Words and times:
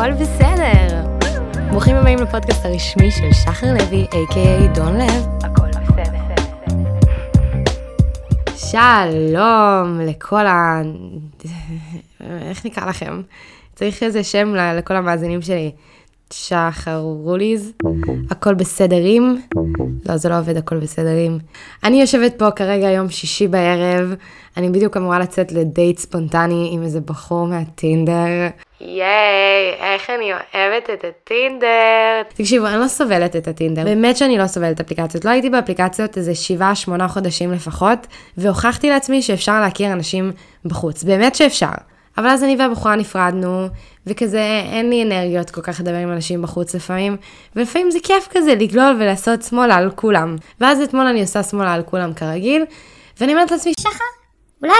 הכל 0.00 0.12
בסדר. 0.12 1.04
ברוכים 1.70 1.96
הבאים 1.96 2.18
לפודקאסט 2.18 2.64
הרשמי 2.64 3.10
של 3.10 3.32
שחר 3.32 3.66
לוי, 3.72 4.06
a.k.a 4.10 4.74
דון 4.74 4.96
לב. 4.96 5.26
הכל 5.42 5.68
בסדר. 5.68 6.34
שלום 8.56 10.00
לכל 10.00 10.46
ה... 10.46 10.82
איך 12.50 12.66
נקרא 12.66 12.86
לכם? 12.86 13.22
צריך 13.74 14.02
איזה 14.02 14.24
שם 14.24 14.54
לכל 14.54 14.96
המאזינים 14.96 15.42
שלי. 15.42 15.72
שחרוליז, 16.32 17.72
הכל 18.30 18.54
בסדרים. 18.54 19.42
לא, 20.08 20.16
זה 20.16 20.28
לא 20.28 20.38
עובד, 20.38 20.56
הכל 20.56 20.76
בסדרים. 20.76 21.38
אני 21.84 22.00
יושבת 22.00 22.38
פה 22.38 22.50
כרגע 22.50 22.90
יום 22.90 23.08
שישי 23.08 23.48
בערב, 23.48 24.14
אני 24.56 24.70
בדיוק 24.70 24.96
אמורה 24.96 25.18
לצאת 25.18 25.52
לדייט 25.52 25.98
ספונטני 25.98 26.70
עם 26.72 26.82
איזה 26.82 27.00
בחור 27.00 27.46
מהטינדר. 27.46 28.48
ייי, 28.80 29.74
איך 29.80 30.10
אני 30.10 30.32
אוהבת 30.32 30.90
את 30.92 31.04
הטינדר. 31.04 32.22
תקשיבו, 32.34 32.66
אני 32.66 32.80
לא 32.80 32.88
סובלת 32.88 33.36
את 33.36 33.48
הטינדר. 33.48 33.84
באמת 33.84 34.16
שאני 34.16 34.38
לא 34.38 34.46
סובלת 34.46 34.80
אפליקציות. 34.80 35.24
לא 35.24 35.30
הייתי 35.30 35.50
באפליקציות 35.50 36.18
איזה 36.18 36.32
7-8 36.98 37.08
חודשים 37.08 37.52
לפחות, 37.52 38.06
והוכחתי 38.36 38.90
לעצמי 38.90 39.22
שאפשר 39.22 39.60
להכיר 39.60 39.92
אנשים 39.92 40.32
בחוץ. 40.64 41.04
באמת 41.04 41.34
שאפשר. 41.34 41.89
אבל 42.18 42.26
אז 42.26 42.44
אני 42.44 42.56
והבחורה 42.58 42.96
נפרדנו, 42.96 43.68
וכזה 44.06 44.62
אין 44.72 44.90
לי 44.90 45.02
אנרגיות 45.02 45.50
כל 45.50 45.60
כך 45.60 45.80
לדבר 45.80 45.96
עם 45.96 46.12
אנשים 46.12 46.42
בחוץ 46.42 46.74
לפעמים, 46.74 47.16
ולפעמים 47.56 47.90
זה 47.90 47.98
כיף 48.02 48.28
כזה 48.30 48.54
לגלול 48.54 48.96
ולעשות 49.00 49.42
שמאלה 49.42 49.74
על 49.74 49.90
כולם. 49.90 50.36
ואז 50.60 50.80
אתמול 50.80 51.06
אני 51.06 51.20
עושה 51.20 51.42
שמאלה 51.42 51.72
על 51.72 51.82
כולם 51.82 52.14
כרגיל, 52.14 52.64
ואני 53.20 53.32
אומרת 53.32 53.50
לעצמי, 53.50 53.72
שחר, 53.80 54.04
אולי, 54.62 54.72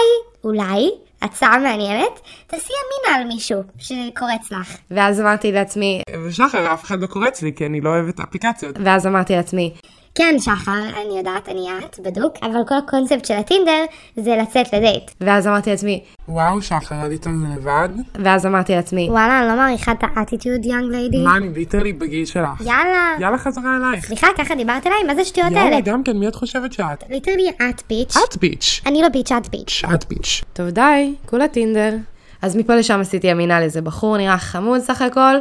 אולי, 0.45 0.91
הצעה 1.23 1.59
מעניינת, 1.59 2.21
תעשי 2.47 2.73
ימינה 2.73 3.21
על 3.21 3.29
מישהו 3.29 3.63
שקורץ 3.79 4.53
לך. 4.53 4.77
ואז 4.91 5.21
אמרתי 5.21 5.53
לעצמי, 5.53 6.03
ושחר, 6.27 6.73
אף 6.73 6.85
אחד 6.85 7.01
לא 7.01 7.07
קורץ 7.07 7.43
לי, 7.43 7.53
כי 7.57 7.67
אני 7.67 7.81
לא 7.81 7.89
אוהבת 7.89 8.21
אפליקציות. 8.21 8.77
ואז 8.85 9.07
אמרתי 9.07 9.37
לעצמי, 9.37 9.75
כן, 10.21 10.39
שחר, 10.39 10.73
אני 10.73 11.19
יודעת, 11.19 11.49
אני 11.49 11.67
את, 11.79 11.99
בדוק, 11.99 12.35
אבל 12.43 12.61
כל 12.69 12.75
הקונספט 12.75 13.25
של 13.25 13.35
הטינדר 13.35 13.85
זה 14.17 14.37
לצאת 14.43 14.73
לדייט. 14.73 15.11
ואז 15.21 15.47
אמרתי 15.47 15.71
לעצמי, 15.71 16.05
וואו, 16.29 16.63
שחר, 16.63 16.95
עלית 16.95 17.27
על 17.27 17.33
זה 17.33 17.55
לבד? 17.57 17.89
ואז 18.15 18.47
אמרתי 18.47 18.75
לעצמי, 18.75 19.09
וואלה, 19.11 19.41
אני 19.41 19.49
לא 19.49 19.57
מעריכה 19.57 19.93
את 19.93 20.05
ה 20.17 20.22
attitude, 20.22 20.65
young 20.65 20.91
lady. 20.91 21.23
מה, 21.25 21.37
אני 21.37 21.49
literally 21.49 21.93
בגיל 21.93 22.25
שלך. 22.25 22.61
יאללה. 22.61 23.15
יאללה 23.21 23.39
חזרה 23.39 23.77
אלייך. 23.77 24.07
סליחה, 24.07 24.27
ככה 24.39 24.55
דיברת 24.55 24.87
אליי? 24.87 25.03
מה 25.07 25.15
זה 25.15 25.21
השטויות 25.21 25.53
האלה? 25.53 25.61
יאללה, 25.61 25.81
גם 25.81 26.03
כן, 26.03 26.17
מי 26.17 26.29
את 26.29 26.35
חושבת 26.35 26.73
שאת? 26.73 27.05
literally 27.11 27.51
את 27.51 27.83
bitch. 27.89 28.17
את 28.17 28.37
bitch. 28.37 28.81
אני 28.87 29.03
לא 29.03 29.09
bitch, 29.09 29.33
את 29.33 29.49
bitch. 29.49 29.83
את 29.95 30.05
bitch. 30.09 30.43
טוב 30.53 30.69
די, 30.69 31.15
כולה 31.27 31.49
טינדר. 31.49 31.97
אז 32.43 32.57
מפה 32.57 32.75
לשם 32.75 33.01
עשיתי 33.01 33.27
ימינה 33.27 33.61
לאיזה 33.61 33.83
בחור, 33.83 34.17
נראה 34.17 34.39
חמוד 34.39 34.81
סך 34.81 35.03
הכל. 35.03 35.37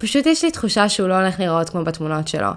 פשוט 0.00 0.26
יש 0.26 0.44
לי 0.44 0.50
תחושה 0.50 0.88
שהוא 0.88 1.08
לא 1.08 1.14
הולך 1.14 1.38
להיראות 1.38 1.68
כמו 1.68 1.84
בתמונות 1.84 2.28
שלו. 2.28 2.48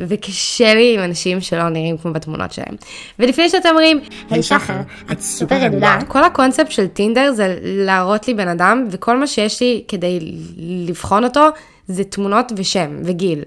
וקשה 0.00 0.74
לי 0.74 0.94
עם 0.94 1.04
אנשים 1.04 1.40
שלא 1.40 1.68
נראים 1.68 1.98
כמו 1.98 2.12
בתמונות 2.12 2.52
שלהם. 2.52 2.76
ולפני 3.18 3.48
שאתם 3.48 3.68
אומרים, 3.68 4.00
היי 4.30 4.42
שחר, 4.42 4.76
את 5.12 5.20
סופר 5.20 5.56
רדודה. 5.64 5.98
כל 6.08 6.24
הקונספט 6.24 6.70
של 6.70 6.86
טינדר 6.86 7.32
זה 7.32 7.58
להראות 7.62 8.28
לי 8.28 8.34
בן 8.34 8.48
אדם, 8.48 8.86
וכל 8.90 9.16
מה 9.16 9.26
שיש 9.26 9.60
לי 9.60 9.84
כדי 9.88 10.34
לבחון 10.56 11.24
אותו, 11.24 11.48
זה 11.88 12.04
תמונות 12.04 12.52
ושם 12.56 12.96
וגיל. 13.04 13.42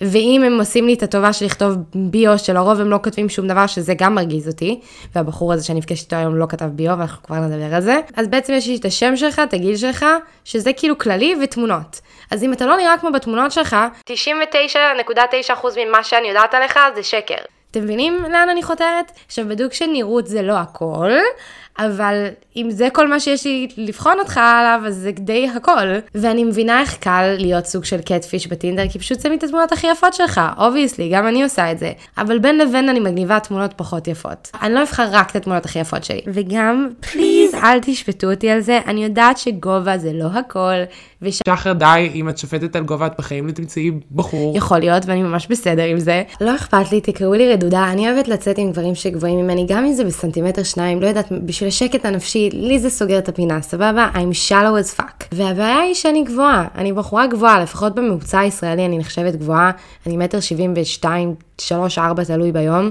ואם 0.00 0.42
הם 0.46 0.58
עושים 0.58 0.86
לי 0.86 0.94
את 0.94 1.02
הטובה 1.02 1.32
של 1.32 1.44
לכתוב 1.44 1.76
ביו, 1.94 2.38
שלרוב 2.38 2.80
הם 2.80 2.90
לא 2.90 2.98
כותבים 3.04 3.28
שום 3.28 3.48
דבר, 3.48 3.66
שזה 3.66 3.94
גם 3.98 4.14
מרגיז 4.14 4.48
אותי, 4.48 4.80
והבחור 5.14 5.52
הזה 5.52 5.64
שאני 5.64 5.78
נפגשת 5.78 6.04
איתו 6.04 6.16
היום 6.16 6.36
לא 6.36 6.46
כתב 6.48 6.64
bio, 6.64 6.94
ואנחנו 6.98 7.22
כבר 7.22 7.36
נדבר 7.36 7.74
על 7.74 7.82
זה, 7.82 8.00
אז 8.16 8.28
בעצם 8.28 8.52
יש 8.52 8.66
לי 8.66 8.76
את 8.76 8.84
השם 8.84 9.16
שלך, 9.16 9.38
את 9.38 9.54
הגיל 9.54 9.76
שלך, 9.76 10.06
שזה 10.44 10.72
כאילו 10.72 10.98
כללי 10.98 11.34
ותמונות. 11.42 12.00
אז 12.30 12.44
אם 12.44 12.52
אתה 12.52 12.66
לא 12.66 12.76
נראה 12.76 12.98
כמו 12.98 13.12
בתמונות 13.12 13.52
שלך, 13.52 13.76
99.9% 14.10 15.66
ממה 15.86 16.04
שאני 16.04 16.28
יודעת 16.28 16.54
עליך 16.54 16.78
זה 16.94 17.02
שקר. 17.02 17.34
אתם 17.70 17.84
מבינים 17.84 18.22
לאן 18.22 18.48
אני 18.48 18.62
חותרת? 18.62 19.12
עכשיו, 19.26 19.44
בדוק 19.48 19.72
שנראות 19.72 20.26
זה 20.26 20.42
לא 20.42 20.52
הכל, 20.52 21.10
אבל 21.78 22.26
אם 22.56 22.70
זה 22.70 22.88
כל 22.92 23.08
מה 23.08 23.20
שיש 23.20 23.44
לי 23.44 23.68
לבחון 23.76 24.18
אותך 24.18 24.36
עליו, 24.36 24.80
אז 24.86 24.96
זה 24.96 25.10
די 25.12 25.48
הכל. 25.56 25.86
ואני 26.14 26.44
מבינה 26.44 26.80
איך 26.80 26.96
קל 26.96 27.34
להיות 27.38 27.66
סוג 27.66 27.84
של 27.84 28.00
catfish 28.00 28.46
בטינדר, 28.46 28.88
כי 28.88 28.98
פשוט 28.98 29.20
שמים 29.20 29.38
את 29.38 29.42
התמונות 29.42 29.72
הכי 29.72 29.86
יפות 29.86 30.14
שלך, 30.14 30.40
obviously, 30.58 31.10
גם 31.12 31.28
אני 31.28 31.42
עושה 31.42 31.72
את 31.72 31.78
זה. 31.78 31.92
אבל 32.18 32.38
בין 32.38 32.58
לבין 32.58 32.88
אני 32.88 33.00
מגניבה 33.00 33.40
תמונות 33.40 33.72
פחות 33.76 34.08
יפות. 34.08 34.50
אני 34.62 34.74
לא 34.74 34.82
אבחר 34.82 35.08
רק 35.10 35.30
את 35.30 35.36
התמונות 35.36 35.64
הכי 35.64 35.78
יפות 35.78 36.04
שלי. 36.04 36.20
וגם, 36.26 36.88
פליז, 37.00 37.54
אל 37.54 37.78
תשפטו 37.82 38.30
אותי 38.30 38.50
על 38.50 38.60
זה, 38.60 38.80
אני 38.86 39.04
יודעת 39.04 39.38
שגובה 39.38 39.98
זה 39.98 40.12
לא 40.12 40.26
הכל, 40.34 40.74
וש... 41.22 41.40
שחר, 41.48 41.72
די, 41.72 42.10
אם 42.14 42.28
את 42.28 42.38
שופטת 42.38 42.76
על 42.76 42.82
גובה, 42.82 43.06
את 43.06 43.12
בחיים 43.18 43.46
לא 43.46 43.52
תמצאי 43.52 43.90
בחור. 44.12 44.56
יכול 44.56 44.78
להיות, 44.78 45.06
ואני 45.06 45.22
ממש 45.22 45.46
בסדר 45.46 45.82
עם 45.82 45.98
זה. 45.98 46.22
לא 46.40 46.54
אכפת 46.54 46.92
לי, 46.92 47.00
תקראו 47.00 47.34
לי 47.34 47.52
רדודה, 47.52 47.84
אני 47.92 48.10
אוהבת 48.10 48.28
לצאת 48.28 48.58
עם 48.58 48.72
גברים 48.72 48.94
שגבוהים 48.94 49.38
ממני, 49.38 49.66
גם 49.68 49.84
אם 49.84 49.92
זה 49.92 50.04
בסנטימטר 50.04 50.62
שניים, 50.62 51.02
לא 51.02 51.06
יודעת, 51.06 51.32
בשביל 51.32 51.65
השקט 51.66 52.04
הנפשי, 52.04 52.50
לי 52.52 52.78
זה 52.78 52.90
סוגר 52.90 53.18
את 53.18 53.28
הפינה, 53.28 53.62
סבבה? 53.62 54.08
I'm 54.14 54.48
shallow 54.48 54.96
as 54.96 55.00
fuck. 55.00 55.24
והבעיה 55.32 55.78
היא 55.78 55.94
שאני 55.94 56.24
גבוהה, 56.24 56.64
אני 56.74 56.92
בחורה 56.92 57.26
גבוהה, 57.26 57.62
לפחות 57.62 57.94
בממוצע 57.94 58.38
הישראלי 58.38 58.86
אני 58.86 58.98
נחשבת 58.98 59.34
גבוהה, 59.36 59.70
אני 60.06 60.16
מטר 60.16 60.40
שבעים 60.40 60.74
ושתיים, 60.76 61.34
שלוש, 61.60 61.98
ארבע, 61.98 62.24
תלוי 62.24 62.52
ביום. 62.52 62.90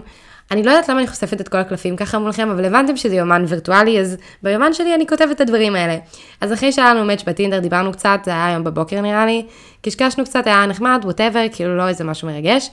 אני 0.52 0.64
לא 0.64 0.72
יודעת 0.72 0.90
למה 0.90 1.00
אני 1.00 1.08
חושפת 1.08 1.41
את 1.41 1.47
כל 1.47 1.58
הקלפים 1.58 1.96
ככה 1.96 2.19
מולכם, 2.19 2.50
אבל 2.50 2.66
הבנתם 2.66 2.97
שזה 2.97 3.16
יומן 3.16 3.46
וירטואלי, 3.47 4.00
אז 4.00 4.18
ביומן 4.44 4.74
שלי 4.74 4.96
אני 4.96 5.08
כותבת 5.08 5.31
את 5.31 5.41
הדברים 5.41 5.75
האלה. 5.75 5.97
אז 6.41 6.53
אחרי 6.53 6.72
שהיה 6.72 6.94
לנו 6.94 7.06
מאץ' 7.06 7.24
בטינדר, 7.24 7.59
דיברנו 7.59 7.91
קצת, 7.91 8.19
זה 8.25 8.31
היה 8.31 8.46
היום 8.47 8.64
בבוקר 8.64 9.02
נראה 9.02 9.25
לי, 9.25 9.46
קשקשנו 9.81 10.24
קצת, 10.25 10.47
היה 10.47 10.66
נחמד, 10.66 11.02
ווטאבר, 11.03 11.46
כאילו 11.52 11.78
לא 11.78 11.88
איזה 11.88 12.03
משהו 12.03 12.28
מרגש, 12.28 12.69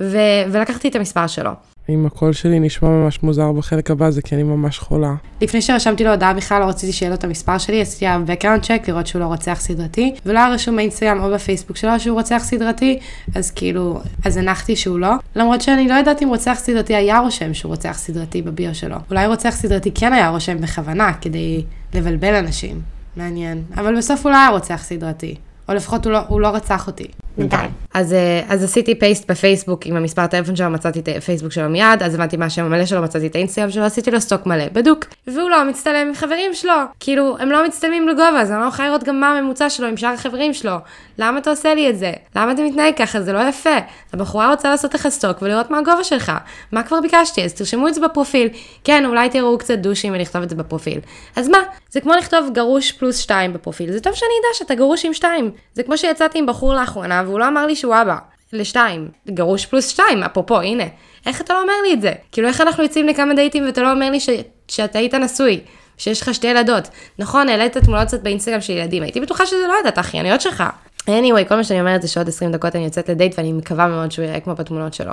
ו- 0.00 0.44
ולקחתי 0.52 0.88
את 0.88 0.96
המספר 0.96 1.26
שלו. 1.26 1.75
אם 1.88 2.06
הקול 2.06 2.32
שלי 2.32 2.60
נשמע 2.60 2.88
ממש 2.88 3.22
מוזר 3.22 3.52
בחלק 3.52 3.90
הבא, 3.90 4.10
זה 4.10 4.22
כי 4.22 4.34
אני 4.34 4.42
ממש 4.42 4.78
חולה. 4.78 5.14
לפני 5.40 5.62
שרשמתי 5.62 6.04
לו 6.04 6.10
הודעה 6.10 6.34
בכלל 6.34 6.60
לא 6.60 6.66
רציתי 6.66 6.92
שיהיה 6.92 7.10
לו 7.10 7.14
את 7.14 7.24
המספר 7.24 7.58
שלי, 7.58 7.80
עשיתי 7.80 8.06
עליו 8.06 8.26
background 8.26 8.64
check 8.64 8.88
לראות 8.88 9.06
שהוא 9.06 9.20
לא 9.20 9.26
רוצח 9.26 9.58
סדרתי, 9.60 10.14
ולא 10.26 10.38
היה 10.38 10.48
רשום 10.48 10.76
באינסטגרם 10.76 11.20
או 11.20 11.30
בפייסבוק 11.30 11.76
שלו 11.76 12.00
שהוא 12.00 12.14
רוצח 12.14 12.42
סדרתי, 12.44 12.98
אז 13.34 13.50
כאילו, 13.50 14.00
אז 14.24 14.36
הנחתי 14.36 14.76
שהוא 14.76 14.98
לא. 14.98 15.12
למרות 15.36 15.60
שאני 15.60 15.88
לא 15.88 15.94
יודעת 15.94 16.22
אם 16.22 16.28
רוצח 16.28 16.54
סדרתי 16.58 16.94
היה 16.94 17.18
רושם 17.18 17.54
שהוא 17.54 17.70
רוצח 17.70 17.98
סדרתי 17.98 18.42
בביו 18.42 18.74
שלו. 18.74 18.96
אולי 19.10 19.26
רוצח 19.26 19.50
סדרתי 19.50 19.90
כן 19.94 20.12
היה 20.12 20.28
רושם 20.28 20.60
בכוונה, 20.60 21.12
כדי 21.20 21.64
לבלבל 21.94 22.34
אנשים. 22.34 22.80
מעניין. 23.16 23.62
אבל 23.76 23.96
בסוף 23.96 24.26
הוא 24.26 24.32
לא 24.32 24.36
היה 24.36 24.48
רוצח 24.48 24.82
סדרתי. 24.84 25.34
או 25.68 25.74
לפחות 25.74 26.04
הוא 26.04 26.12
לא, 26.12 26.18
הוא 26.28 26.40
לא 26.40 26.48
רצח 26.48 26.86
אותי. 26.86 27.06
בינתיים. 27.38 27.70
אז, 27.94 28.12
אה, 28.12 28.42
אז 28.48 28.64
עשיתי 28.64 28.98
פייסט 28.98 29.30
בפייסבוק 29.30 29.86
עם 29.86 29.96
המספר 29.96 30.26
טלפון 30.26 30.56
שלו, 30.56 30.70
מצאתי 30.70 31.00
את 31.00 31.08
הפייסבוק 31.16 31.52
שלו 31.52 31.68
מיד, 31.68 32.02
אז 32.02 32.14
הבנתי 32.14 32.36
מה 32.36 32.44
השם 32.44 32.64
המלא 32.64 32.86
שלו, 32.86 33.02
מצאתי 33.02 33.26
את 33.26 33.34
האינסטגרם 33.34 33.70
שלו, 33.70 33.84
עשיתי 33.84 34.10
לו 34.10 34.20
סטוק 34.20 34.46
מלא, 34.46 34.64
בדוק. 34.72 35.04
והוא 35.26 35.50
לא 35.50 35.64
מצטלם 35.64 36.08
עם 36.08 36.14
חברים 36.14 36.54
שלו. 36.54 36.72
כאילו, 37.00 37.36
הם 37.38 37.50
לא 37.50 37.66
מצטלמים 37.66 38.08
לגובה, 38.08 38.40
אז 38.40 38.50
אני 38.50 38.60
לא 38.60 38.66
יכולה 38.66 38.88
לראות 38.88 39.04
גם 39.04 39.20
מה 39.20 39.28
הממוצע 39.28 39.70
שלו 39.70 39.86
עם 39.88 39.96
שאר 39.96 40.08
החברים 40.08 40.54
שלו. 40.54 40.76
למה 41.18 41.38
אתה 41.38 41.50
עושה 41.50 41.74
לי 41.74 41.90
את 41.90 41.98
זה? 41.98 42.12
למה 42.36 42.52
אתה 42.52 42.62
מתנהג 42.62 42.94
ככה? 42.96 43.20
זה 43.20 43.32
לא 43.32 43.48
יפה. 43.48 43.76
הבחורה 44.12 44.50
רוצה 44.50 44.70
לעשות 44.70 44.94
לך 44.94 45.08
סטוק 45.08 45.42
ולראות 45.42 45.70
מה 45.70 45.78
הגובה 45.78 46.04
שלך. 46.04 46.32
מה 46.72 46.82
כבר 46.82 47.00
ביקשתי? 47.00 47.44
אז 47.44 47.54
תרשמו 47.54 47.88
את 47.88 47.94
זה 47.94 48.00
בפרופיל. 48.00 48.48
כן, 48.84 49.04
אולי 49.06 49.30
תראו 49.30 49.58
קצת 49.58 49.78
דושים 49.78 50.12
ולכתוב 50.12 50.42
את 50.42 50.50
זה 50.50 50.56
בפרופיל. 50.56 51.00
אז 51.36 51.48
מה? 51.48 51.58
זה 51.90 52.00
כמו 52.00 52.12
לכתוב 52.12 52.48
גרוש 52.52 52.92
פלוס 52.92 53.18
שתיים 53.18 53.52
בפרופיל. 53.52 53.92
זה 53.92 54.00
טוב 54.00 54.14
שאני 54.14 54.30
אדע 54.40 54.54
שאתה 54.54 54.74
גרוש 54.74 55.04
עם 55.04 55.14
שתיים. 55.14 55.50
זה 55.74 55.82
כמו 55.82 55.98
שיצאתי 55.98 56.38
עם 56.38 56.46
בחור 56.46 56.74
לאחרונה 56.74 57.22
והוא 57.26 57.38
לא 57.38 57.48
אמר 57.48 57.66
לי 57.66 57.76
שהוא 57.76 57.94
אבא. 58.02 58.16
לשתיים. 58.52 59.08
גרוש 59.28 59.66
פלוס 59.66 59.88
שתיים, 59.88 60.22
אפרופו, 60.22 60.60
הנה. 60.60 60.84
איך 61.26 61.40
אתה 61.40 61.54
לא 61.54 61.62
אומר 61.62 61.72
לי 61.86 61.92
את 61.94 62.00
זה? 62.00 62.12
כאילו, 62.32 62.48
איך 62.48 62.60
אנחנו 62.60 62.82
יוצאים 62.82 63.08
לכמה 63.08 63.34
דייטים 63.34 63.66
ואתה 63.66 63.82
לא 63.82 63.92
אומר 63.92 64.10
לי 64.10 64.20
ש... 64.20 64.28
שאתה 64.68 64.98
היית 64.98 65.14
נשוי? 65.14 65.60
שיש 65.98 66.20
לך 66.20 66.34
שתי 66.34 66.46
ילדות. 66.46 66.88
נכון, 67.18 67.48
העלית 67.48 67.78
תמונות 67.78 68.08
קצת 68.08 68.22
באינסטגרם 68.22 68.60
של 68.60 68.72
ילדים, 68.72 69.02
הייתי 69.02 69.20
בטוחה 69.20 69.46
שזה 69.46 69.66
לא 69.68 69.74
יודעת, 69.78 69.98
האחייניות 69.98 70.40
שלך. 70.40 70.64
anyway, 71.00 71.44
כל 71.48 71.54
מה 71.54 71.64
שאני 71.64 71.80
אומרת 71.80 72.02
זה 72.02 72.08
שעוד 72.08 72.28
20 72.28 72.52
דקות 72.52 72.76
אני 72.76 72.84
יוצאת 72.84 73.08
לדייט 73.08 73.34
ואני 73.38 73.52
מקווה 73.52 73.86
מאוד 73.86 74.12
שהוא 74.12 74.24
יראה 74.24 74.40
כמו 74.40 74.54
בתמונות 74.54 74.94
שלו. 74.94 75.12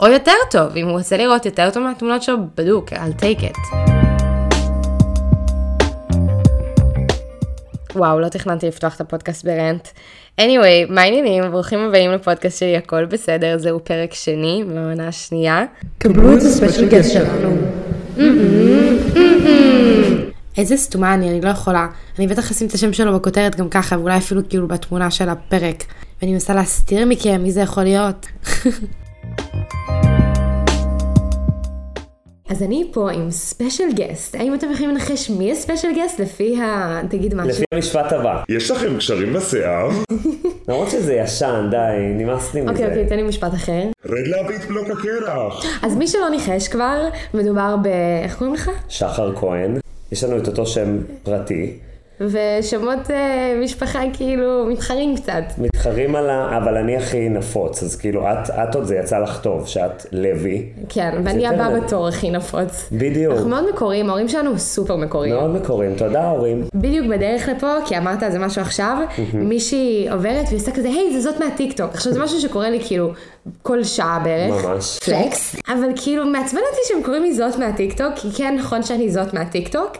או 0.00 0.06
יותר 0.06 0.32
טוב, 0.50 0.76
אם 0.76 0.88
הוא 0.88 0.98
רוצה 0.98 1.16
לראות 1.16 1.46
יותר 1.46 1.70
טוב 1.70 1.82
מהתמונות 1.82 2.22
שלו, 2.22 2.36
בדוק, 2.56 2.92
I'll 2.92 3.22
take 3.22 3.42
it. 3.42 3.97
וואו, 7.98 8.20
לא 8.20 8.28
תכננתי 8.28 8.66
לפתוח 8.66 8.96
את 8.96 9.00
הפודקאסט 9.00 9.44
ברנט. 9.44 9.88
anyway, 10.40 10.90
מה 10.90 11.00
העניינים? 11.00 11.50
ברוכים 11.50 11.78
הבאים 11.78 12.12
לפודקאסט 12.12 12.58
שלי, 12.58 12.76
הכל 12.76 13.04
בסדר, 13.04 13.58
זהו 13.58 13.84
פרק 13.84 14.14
שני, 14.14 14.62
מהעונה 14.62 15.08
השנייה. 15.08 15.64
קבלו 15.98 16.36
את 16.36 16.42
הספיישל 16.42 16.88
guest 16.88 17.12
שלנו. 17.12 17.56
איזה 20.58 20.76
סתומה 20.76 21.14
אני, 21.14 21.30
אני 21.30 21.40
לא 21.40 21.48
יכולה. 21.48 21.86
אני 22.18 22.26
בטח 22.26 22.50
אשים 22.50 22.66
את 22.66 22.72
השם 22.72 22.92
שלו 22.92 23.14
בכותרת 23.14 23.56
גם 23.56 23.68
ככה, 23.68 23.98
ואולי 23.98 24.18
אפילו 24.18 24.48
כאילו 24.48 24.68
בתמונה 24.68 25.10
של 25.10 25.28
הפרק. 25.28 25.84
ואני 26.22 26.32
מנסה 26.32 26.54
להסתיר 26.54 27.06
מכם 27.06 27.40
מי 27.42 27.52
זה 27.52 27.60
יכול 27.60 27.82
להיות. 27.82 28.26
אז 32.48 32.62
אני 32.62 32.90
פה 32.92 33.10
עם 33.10 33.30
special 33.30 33.92
guest. 33.94 34.34
האם 34.34 34.54
אתם 34.54 34.70
יכולים 34.72 34.90
לנחש 34.90 35.30
מי 35.30 35.52
ה 35.52 35.56
special 35.56 35.88
guest 35.96 36.20
לפי 36.20 36.60
ה... 36.60 37.00
תגיד 37.10 37.34
משהו. 37.34 37.48
לפי 37.50 37.64
המשפט 37.74 38.12
הבא. 38.12 38.42
יש 38.48 38.70
לכם 38.70 38.96
קשרים 38.96 39.32
בשיער? 39.32 39.88
למרות 40.68 40.90
שזה 40.90 41.14
ישן, 41.14 41.68
די, 41.70 42.24
נמאס 42.24 42.54
לי 42.54 42.60
מזה. 42.60 42.70
אוקיי, 42.70 42.86
אוקיי, 42.86 43.06
תן 43.06 43.16
לי 43.16 43.22
משפט 43.22 43.54
אחר. 43.54 43.82
רד 44.06 44.26
להביא 44.26 44.56
את 44.56 44.64
בלוק 44.64 44.88
הקרח. 44.90 45.64
אז 45.82 45.96
מי 45.96 46.06
שלא 46.06 46.30
ניחש 46.30 46.68
כבר, 46.68 47.08
מדובר 47.34 47.76
ב... 47.82 47.86
איך 48.24 48.36
קוראים 48.36 48.54
לך? 48.54 48.70
שחר 48.88 49.36
כהן, 49.36 49.78
יש 50.12 50.24
לנו 50.24 50.38
את 50.38 50.46
אותו 50.46 50.66
שם 50.66 50.98
פרטי, 51.22 51.78
ושמות 52.20 53.10
אה, 53.10 53.60
משפחה 53.64 54.00
כאילו 54.12 54.66
מתחרים 54.70 55.16
קצת. 55.16 55.42
מתחרים 55.78 56.16
על 56.16 56.30
ה... 56.30 56.56
אבל 56.56 56.76
אני 56.76 56.96
הכי 56.96 57.28
נפוץ, 57.28 57.82
אז 57.82 57.96
כאילו 57.96 58.22
את, 58.32 58.50
את 58.50 58.74
עוד 58.74 58.84
זה 58.84 58.96
יצא 58.96 59.18
לך 59.18 59.40
טוב, 59.40 59.66
שאת 59.66 60.06
לוי. 60.12 60.66
כן, 60.88 61.20
ואני 61.24 61.46
יותר 61.46 61.54
הבאה 61.54 61.70
לב. 61.70 61.84
בתור 61.84 62.08
הכי 62.08 62.30
נפוץ. 62.30 62.88
בדיוק. 62.92 63.34
אנחנו 63.34 63.48
מאוד 63.48 63.64
מקוריים, 63.74 64.08
ההורים 64.08 64.28
שלנו 64.28 64.58
סופר 64.58 64.96
מקוריים. 64.96 65.34
מאוד 65.34 65.50
מקוריים, 65.50 65.94
תודה 65.94 66.30
הורים. 66.30 66.64
בדיוק 66.74 67.06
בדרך 67.06 67.48
לפה, 67.48 67.74
כי 67.86 67.98
אמרת 67.98 68.22
על 68.22 68.32
זה 68.32 68.38
משהו 68.38 68.62
עכשיו, 68.62 68.98
מישהי 69.34 70.08
עוברת 70.10 70.44
והיא 70.46 70.58
עושה 70.58 70.70
כזה, 70.70 70.88
היי, 70.88 71.12
זה 71.12 71.20
זאת 71.20 71.40
מהטיקטוק. 71.40 71.90
עכשיו, 71.94 72.12
זה 72.12 72.22
משהו 72.22 72.40
שקורה 72.40 72.70
לי 72.70 72.80
כאילו 72.86 73.12
כל 73.62 73.84
שעה 73.84 74.20
בערך. 74.24 74.64
ממש. 74.64 74.98
flex. 74.98 75.56
אבל 75.68 75.88
כאילו, 75.96 76.26
מעצבן 76.26 76.60
אותי 76.70 76.80
שהם 76.88 77.02
קוראים 77.02 77.22
לי 77.22 77.34
זאת 77.34 77.58
מהטיקטוק, 77.58 78.14
כי 78.16 78.28
כן, 78.36 78.56
נכון 78.58 78.82
שאני 78.82 79.10
זאת 79.10 79.34
מהטיקטוק, 79.34 79.92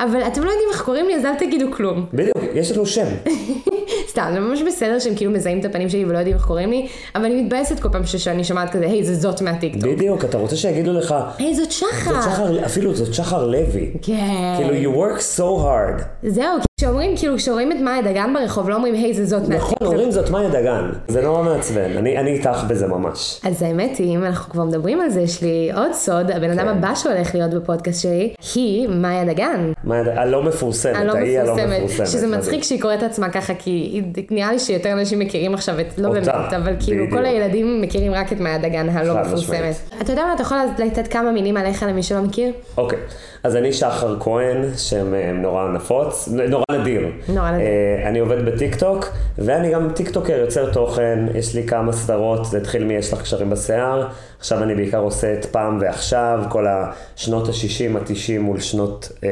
אבל 0.00 0.22
אתם 0.26 0.42
לא 0.44 0.50
יודעים 0.50 0.68
איך 0.72 0.82
קוראים 0.82 1.06
לי, 1.06 1.16
אז 1.16 1.24
אל 1.24 1.34
תגידו 1.34 1.66
כלום. 1.72 2.06
בדיוק, 2.12 2.36
יש 2.54 2.72
לנו 2.72 2.86
שם. 2.86 3.06
סתם, 4.10 4.30
זה 4.32 4.40
ממש 4.40 4.62
בסדר 4.62 4.98
שהם 4.98 5.14
כאילו 5.14 5.25
מזהים 5.30 5.60
את 5.60 5.64
הפנים 5.64 5.88
שלי 5.88 6.04
ולא 6.04 6.18
יודעים 6.18 6.36
איך 6.36 6.44
קוראים 6.44 6.70
לי, 6.70 6.86
אבל 7.14 7.24
אני 7.24 7.42
מתבאסת 7.42 7.80
כל 7.80 7.88
פעם 7.88 8.06
שאני 8.06 8.44
שומעת 8.44 8.70
כזה, 8.70 8.86
היי, 8.86 9.04
זה 9.04 9.14
זאת 9.14 9.42
מהטיקטוק. 9.42 9.90
בדיוק, 9.92 10.24
אתה 10.24 10.38
רוצה 10.38 10.56
שיגידו 10.56 10.92
לך, 10.92 11.14
היי, 11.38 11.54
זאת 11.54 11.72
שחר. 11.72 12.12
זאת 12.12 12.22
שחר, 12.22 12.66
אפילו 12.66 12.94
זאת 12.94 13.14
שחר 13.14 13.46
לוי. 13.46 13.90
כן. 14.02 14.54
כאילו, 14.56 14.92
you 14.92 14.96
work 14.96 15.20
so 15.38 15.42
hard. 15.42 16.02
זהו, 16.22 16.58
כשאומרים, 16.86 17.16
כאילו, 17.16 17.36
כשרואים 17.36 17.72
את 17.72 17.76
מאיה 17.76 18.02
דגן 18.02 18.34
ברחוב, 18.34 18.68
לא 18.68 18.74
אומרים, 18.74 18.94
היי, 18.94 19.14
זה 19.14 19.26
זאת 19.26 19.42
נכון, 19.42 19.54
מהטיקטוק. 19.54 19.88
אומרים 19.88 20.10
זאת 20.10 20.30
מאיה 20.30 20.48
דגן. 20.48 20.90
זה 21.08 21.22
נורא 21.22 21.42
מעצבן, 21.42 21.96
אני 21.96 22.18
אני 22.18 22.30
איתך 22.30 22.64
בזה 22.68 22.86
ממש. 22.86 23.40
אז 23.44 23.62
האמת 23.62 23.96
היא, 23.96 24.16
אם 24.16 24.24
אנחנו 24.24 24.52
כבר 24.52 24.64
מדברים 24.64 25.00
על 25.00 25.10
זה, 25.10 25.20
יש 25.20 25.42
לי 25.42 25.70
עוד 25.74 25.92
סוד, 25.92 26.30
הבן 26.30 26.50
אדם 26.50 26.58
כן. 26.58 26.68
הבא 26.68 26.94
שהולך 26.94 27.34
להיות 27.34 27.54
בפודקאסט 27.54 28.02
שלי, 28.02 28.34
היא 28.54 28.88
מאיה 28.88 29.24
דגן. 29.24 29.72
מאיה 29.84 30.02
דגן, 30.02 30.18
הלא 30.18 30.42
מפורסמת, 30.42 30.96
הלא 30.96 31.12
ההיא 31.12 31.40
הלא 31.40 31.56
מפורסמת. 31.56 32.06
שזה. 32.06 32.26
מצחיק 32.26 32.62
שהיא 32.62 32.82
קוראת 32.82 33.02
לעצמה 33.02 33.30
ככה, 33.30 33.54
כי 33.54 34.02
נראה 34.30 34.52
לי 34.52 34.58
שיותר 34.58 34.92
אנשים 34.92 35.18
מכירים 35.18 35.54
עכשיו 35.54 35.80
את, 35.80 35.98
לא 35.98 36.10
באמת, 36.10 36.28
אבל 36.28 36.76
כאילו. 36.80 37.04
כל 37.10 37.24
הילדים 37.24 37.80
מכירים 37.82 38.12
רק 38.14 38.32
את 38.32 38.40
מאיה 38.40 38.58
דגן 38.58 38.88
הלא 38.88 39.14
מפורסמת. 39.20 39.74
אתה 40.00 40.12
יודע 40.12 40.24
מה, 40.24 40.34
אתה 40.34 40.42
יכול 40.42 40.58
לתת 40.78 41.08
כמה 41.08 41.30
מילים 41.32 41.56
עליך 41.56 41.82
למי 41.88 42.02
שלא 42.02 42.20
מכיר? 42.20 42.52
אוקיי, 42.76 42.98
אז 43.46 43.56
אני 43.56 43.72
שחר 43.72 44.20
כהן, 44.20 44.76
שם 44.76 45.14
אה, 45.14 45.32
נורא 45.32 45.68
נפוץ, 45.68 46.28
נורא 46.48 46.64
נדיר. 46.72 47.08
נורא 47.28 47.50
נדיר. 47.50 47.66
אה, 47.66 48.08
אני 48.08 48.18
עובד 48.18 48.44
בטיקטוק, 48.44 49.08
ואני 49.38 49.70
גם 49.70 49.88
טיקטוקר, 49.94 50.32
יוצר 50.32 50.72
תוכן, 50.72 51.18
יש 51.34 51.54
לי 51.54 51.66
כמה 51.66 51.92
סדרות, 51.92 52.44
זה 52.44 52.58
התחיל 52.58 52.84
מ"יש 52.84 53.12
לך 53.12 53.22
קשרים 53.22 53.50
בשיער", 53.50 54.08
עכשיו 54.38 54.62
אני 54.62 54.74
בעיקר 54.74 54.98
עושה 54.98 55.32
את 55.32 55.44
פעם 55.44 55.78
ועכשיו, 55.80 56.40
כל 56.48 56.66
השנות 56.68 57.48
ה-60, 57.48 57.98
ה-90 57.98 58.40
מול 58.40 58.60
שנות 58.60 59.12
אה, 59.24 59.28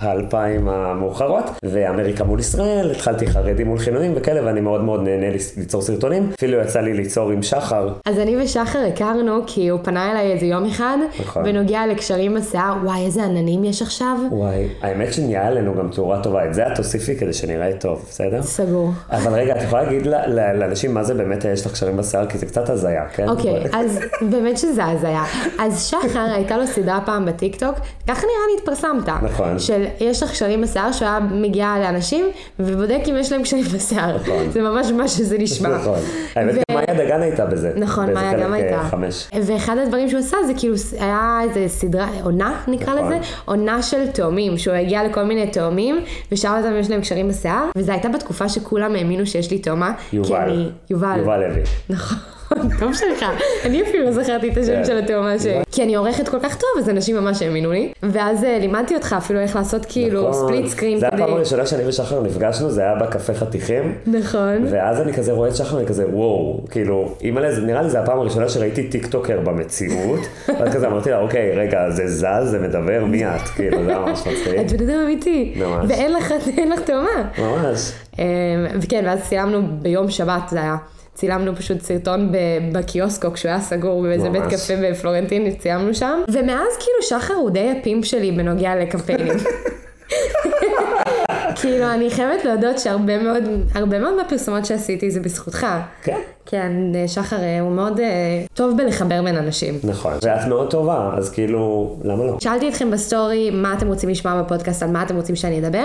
האלפיים 0.00 0.68
המאוחרות, 0.68 1.44
ואמריקה 1.64 2.24
מול 2.24 2.40
ישראל, 2.40 2.90
התחלתי 2.90 3.26
חרדי 3.26 3.64
מול 3.64 3.78
חילונים 3.78 4.12
וכאלה, 4.16 4.46
ואני 4.46 4.60
מאוד 4.60 4.84
מאוד 4.84 5.02
נהנה 5.02 5.30
ליצ- 5.36 5.58
ליצור 5.58 5.82
סרטונים, 5.82 6.30
אפילו 6.38 6.60
יצא 6.60 6.80
לי 6.80 6.94
ליצור 6.94 7.30
עם 7.30 7.42
שחר, 7.42 7.88
אז 8.06 8.18
אני 8.18 8.42
ושחר 8.44 8.78
הכרנו, 8.94 9.40
כי 9.46 9.68
הוא 9.68 9.80
פנה 9.82 10.10
אליי 10.12 10.32
איזה 10.32 10.46
יום 10.46 10.64
אחד, 10.66 10.98
נכון. 11.20 11.44
בנוגע 11.44 11.80
לקשרים 11.90 12.34
בשיער, 12.34 12.74
וואי, 12.84 13.04
איזה 13.06 13.24
עננים 13.24 13.64
יש 13.64 13.82
עכשיו. 13.82 14.16
וואי, 14.30 14.68
האמת 14.82 15.12
שנהיה 15.14 15.46
עלינו 15.46 15.74
גם 15.74 15.88
תאורה 15.90 16.22
טובה, 16.22 16.44
את 16.46 16.54
זה 16.54 16.66
את 16.66 16.72
תוסיפי 16.76 17.16
כדי 17.16 17.32
שנראה 17.32 17.72
טוב, 17.80 18.04
בסדר? 18.10 18.42
סגור. 18.42 18.90
אבל 19.10 19.32
רגע, 19.32 19.56
את 19.56 19.62
יכולה 19.62 19.82
להגיד 19.82 20.06
לאנשים 20.54 20.94
מה 20.94 21.02
זה 21.04 21.14
באמת 21.14 21.44
יש 21.44 21.66
לך 21.66 21.72
קשרים 21.72 21.96
בשיער? 21.96 22.26
כי 22.26 22.38
זה 22.38 22.46
קצת 22.46 22.68
הזיה, 22.70 23.04
כן? 23.14 23.28
אוקיי, 23.28 23.64
אז 23.72 23.98
באמת 24.30 24.45
שזה 24.54 24.84
הזיה. 24.84 25.24
אז 25.58 25.86
שחר, 25.86 26.20
הייתה 26.34 26.56
לו 26.56 26.66
סדרה 26.66 27.00
פעם 27.04 27.26
בטיקטוק, 27.26 27.74
ככה 28.06 28.20
נראה 28.20 28.46
לי 28.52 28.58
התפרסמת. 28.58 29.08
נכון. 29.22 29.58
של 29.58 29.84
יש 30.00 30.22
לך 30.22 30.30
קשרים 30.30 30.62
בשיער, 30.62 30.92
שהוא 30.92 31.08
היה 31.08 31.20
מגיע 31.20 31.74
לאנשים, 31.78 32.26
ובודק 32.58 33.00
אם 33.10 33.16
יש 33.16 33.32
להם 33.32 33.42
קשרים 33.42 33.64
בשיער. 33.64 34.16
נכון. 34.16 34.50
זה 34.50 34.62
ממש 34.62 34.90
מה 34.90 35.08
שזה 35.08 35.38
נשמע. 35.38 35.68
נכון. 35.68 35.98
האמת 36.34 36.54
גם 36.54 36.74
מאיה 36.74 37.04
דגן 37.04 37.22
הייתה 37.22 37.46
בזה. 37.46 37.72
נכון, 37.76 38.14
מאיה 38.14 38.32
גם 38.34 38.52
אה, 38.52 38.58
הייתה. 38.58 38.82
חמש. 38.90 39.28
ואחד 39.42 39.78
הדברים 39.78 40.08
שהוא 40.08 40.20
עשה 40.20 40.36
זה 40.46 40.52
כאילו 40.58 40.74
היה 41.00 41.40
איזה 41.42 41.64
סדרה, 41.68 42.08
עונה 42.22 42.60
נקרא 42.68 42.94
נכון. 42.94 43.12
לזה, 43.12 43.18
עונה 43.44 43.82
של 43.82 44.06
תאומים, 44.06 44.58
שהוא 44.58 44.74
הגיע 44.74 45.04
לכל 45.04 45.22
מיני 45.22 45.46
תאומים, 45.46 46.00
ושאל 46.32 46.50
אותם 46.56 46.68
אם 46.68 46.76
יש 46.76 46.90
להם 46.90 47.00
קשרים 47.00 47.28
בשיער, 47.28 47.64
וזה 47.76 47.92
הייתה 47.92 48.08
בתקופה 48.08 48.48
שכולם 48.48 48.94
האמינו 48.94 49.26
שיש 49.26 49.50
לי 49.50 49.58
תאומה. 49.58 49.92
יובל. 50.12 50.70
יובל. 50.90 51.18
יובל 51.18 51.40
לוי. 51.40 51.62
נכון. 51.90 52.35
טוב 52.78 52.94
שלך, 52.94 53.24
אני 53.64 53.82
אפילו 53.82 54.04
לא 54.04 54.10
זכרתי 54.10 54.52
את 54.52 54.56
השם 54.56 54.72
כן. 54.72 54.84
של 54.84 54.98
התאומה 54.98 55.38
שלי. 55.38 55.62
כי 55.72 55.82
אני 55.82 55.94
עורכת 55.94 56.28
כל 56.28 56.40
כך 56.42 56.56
טוב, 56.56 56.70
אז 56.78 56.90
אנשים 56.90 57.16
ממש 57.16 57.42
האמינו 57.42 57.72
לי. 57.72 57.92
ואז 58.02 58.44
אה, 58.44 58.58
לימדתי 58.58 58.94
אותך 58.94 59.14
אפילו 59.18 59.40
איך 59.40 59.56
לעשות 59.56 59.86
כאילו 59.88 60.28
נכון. 60.28 60.46
ספליט 60.46 60.66
סקרין 60.66 60.98
זה 60.98 61.06
כדי... 61.10 61.22
הפעם 61.22 61.34
הראשונה 61.34 61.66
שאני 61.66 61.86
ושחר 61.86 62.22
נפגשנו, 62.22 62.70
זה 62.70 62.80
היה 62.82 62.94
בקפה 62.94 63.34
חתיכים. 63.34 63.94
נכון. 64.06 64.64
ואז 64.70 65.00
אני 65.00 65.12
כזה 65.12 65.32
רואה 65.32 65.48
את 65.48 65.56
שחר, 65.56 65.78
אני 65.78 65.86
כזה, 65.86 66.06
וואו, 66.08 66.60
כאילו, 66.70 67.14
אימא'לה, 67.20 67.54
זה 67.54 67.60
נראה 67.60 67.82
לי 67.82 67.90
זה 67.90 68.00
הפעם 68.00 68.18
הראשונה 68.18 68.48
שראיתי 68.48 68.88
טיקטוקר 68.88 69.40
במציאות. 69.40 70.20
ואז 70.60 70.74
כזה 70.74 70.86
אמרתי 70.86 71.10
לה, 71.10 71.20
אוקיי, 71.20 71.52
רגע, 71.56 71.90
זה 71.90 72.08
זז, 72.08 72.50
זה 72.50 72.58
מדבר, 72.58 73.04
מי 73.04 73.26
את? 73.26 73.48
כאילו, 73.54 73.84
זה 73.84 73.90
היה 73.90 73.98
ממש 73.98 74.20
מצחיק. 74.20 74.60
את 74.60 74.72
בן 74.72 74.90
אדם 74.90 74.98
אמיתי. 75.04 75.54
ממש. 75.56 75.86
ואין 75.88 76.12
לך 76.72 76.80
תאומה. 76.84 77.22
ממש. 77.38 77.92
אמ, 78.18 78.24
וכן, 78.74 79.02
ואז 79.06 79.18
צילמנו 79.28 79.62
ביום 79.82 80.10
שבת, 80.10 80.42
זה 80.50 80.60
היה. 80.60 80.76
צילמנו 81.16 81.56
פשוט 81.56 81.80
סרטון 81.80 82.32
בקיוסקו 82.72 83.32
כשהוא 83.32 83.50
היה 83.50 83.60
סגור 83.60 84.02
באיזה 84.02 84.30
בית. 84.30 84.42
קפה 84.42 84.74
בפלורנטין, 84.82 85.54
צילמנו 85.54 85.94
שם. 85.94 86.20
ומאז 86.28 86.68
כאילו 86.78 87.02
שחר 87.02 87.34
הוא 87.34 87.50
די 87.50 87.74
ה 87.78 87.83
pimp 87.83 88.04
שלי 88.04 88.32
בנוגע 88.32 88.76
לקמפיינים. 88.76 89.36
כאילו, 91.60 91.84
אני 91.84 92.10
חייבת 92.10 92.44
להודות 92.44 92.78
שהרבה 92.78 93.18
מאוד, 93.22 93.44
הרבה 93.74 93.98
מאוד 93.98 94.16
מהפרסומות 94.16 94.66
שעשיתי 94.66 95.10
זה 95.10 95.20
בזכותך. 95.20 95.66
כן. 96.02 96.20
כן, 96.46 96.72
שחר 97.06 97.36
אה, 97.42 97.60
הוא 97.60 97.70
מאוד 97.72 98.00
אה, 98.00 98.06
טוב 98.54 98.76
בלחבר 98.76 99.22
בין 99.22 99.36
אנשים. 99.36 99.78
נכון. 99.84 100.12
ואת 100.22 100.48
מאוד 100.48 100.70
טובה, 100.70 101.10
אז 101.16 101.30
כאילו, 101.30 101.94
למה 102.04 102.24
לא? 102.24 102.36
שאלתי 102.40 102.68
אתכם 102.68 102.90
בסטורי 102.90 103.50
מה 103.50 103.74
אתם 103.74 103.86
רוצים 103.88 104.08
לשמוע 104.08 104.42
בפודקאסט, 104.42 104.82
על 104.82 104.90
מה 104.90 105.02
אתם 105.02 105.16
רוצים 105.16 105.36
שאני 105.36 105.58
אדבר, 105.58 105.84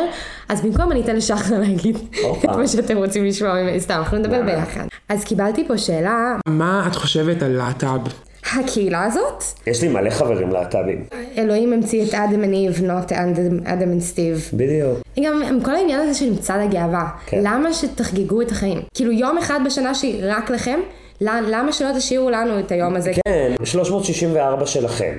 אז 0.50 0.62
במקום 0.62 0.92
אני 0.92 1.02
אתן 1.02 1.16
לשחר 1.16 1.60
להגיד. 1.64 1.98
את 2.46 2.50
מה 2.50 2.68
שאתם 2.68 2.98
רוצים 2.98 3.26
לשמוע. 3.26 3.52
סתם, 3.78 3.94
אנחנו 3.94 4.18
נדבר. 4.18 4.42
ביחד. 4.46 4.84
אז 5.10 5.24
קיבלתי 5.24 5.68
פה 5.68 5.78
שאלה, 5.78 6.36
מה 6.48 6.88
את 6.92 6.96
חושבת 6.96 7.44
על 7.44 7.52
להט"ב? 7.52 8.31
הקהילה 8.46 9.04
הזאת, 9.04 9.44
יש 9.68 9.82
לי 9.82 9.88
מלא 9.88 10.10
חברים 10.10 10.50
להט"בים. 10.50 11.04
אלוהים 11.38 11.74
המציא 11.74 12.06
את 12.06 12.14
אדם 12.14 12.40
וניב, 12.44 12.82
not 12.88 13.14
אדם 13.66 13.98
וסטיב. 13.98 14.50
בדיוק. 14.54 15.00
גם 15.24 15.42
עם 15.50 15.62
כל 15.64 15.72
העניין 15.76 16.00
הזה 16.00 16.20
של 16.20 16.32
מצעד 16.34 16.62
הגאווה, 16.62 17.10
כן. 17.26 17.40
למה 17.44 17.74
שתחגגו 17.74 18.42
את 18.42 18.52
החיים? 18.52 18.82
כאילו 18.94 19.12
יום 19.12 19.38
אחד 19.38 19.60
בשנה 19.66 19.96
שהיא 19.96 20.22
רק 20.28 20.50
לכם, 20.50 20.80
למ- 21.22 21.46
למה 21.50 21.72
שלא 21.74 21.90
תשאירו 21.98 22.30
לנו 22.30 22.60
את 22.60 22.72
היום 22.72 22.96
הזה? 22.96 23.12
כן, 23.28 23.52
364 23.64 24.66
שלכם. 24.66 25.14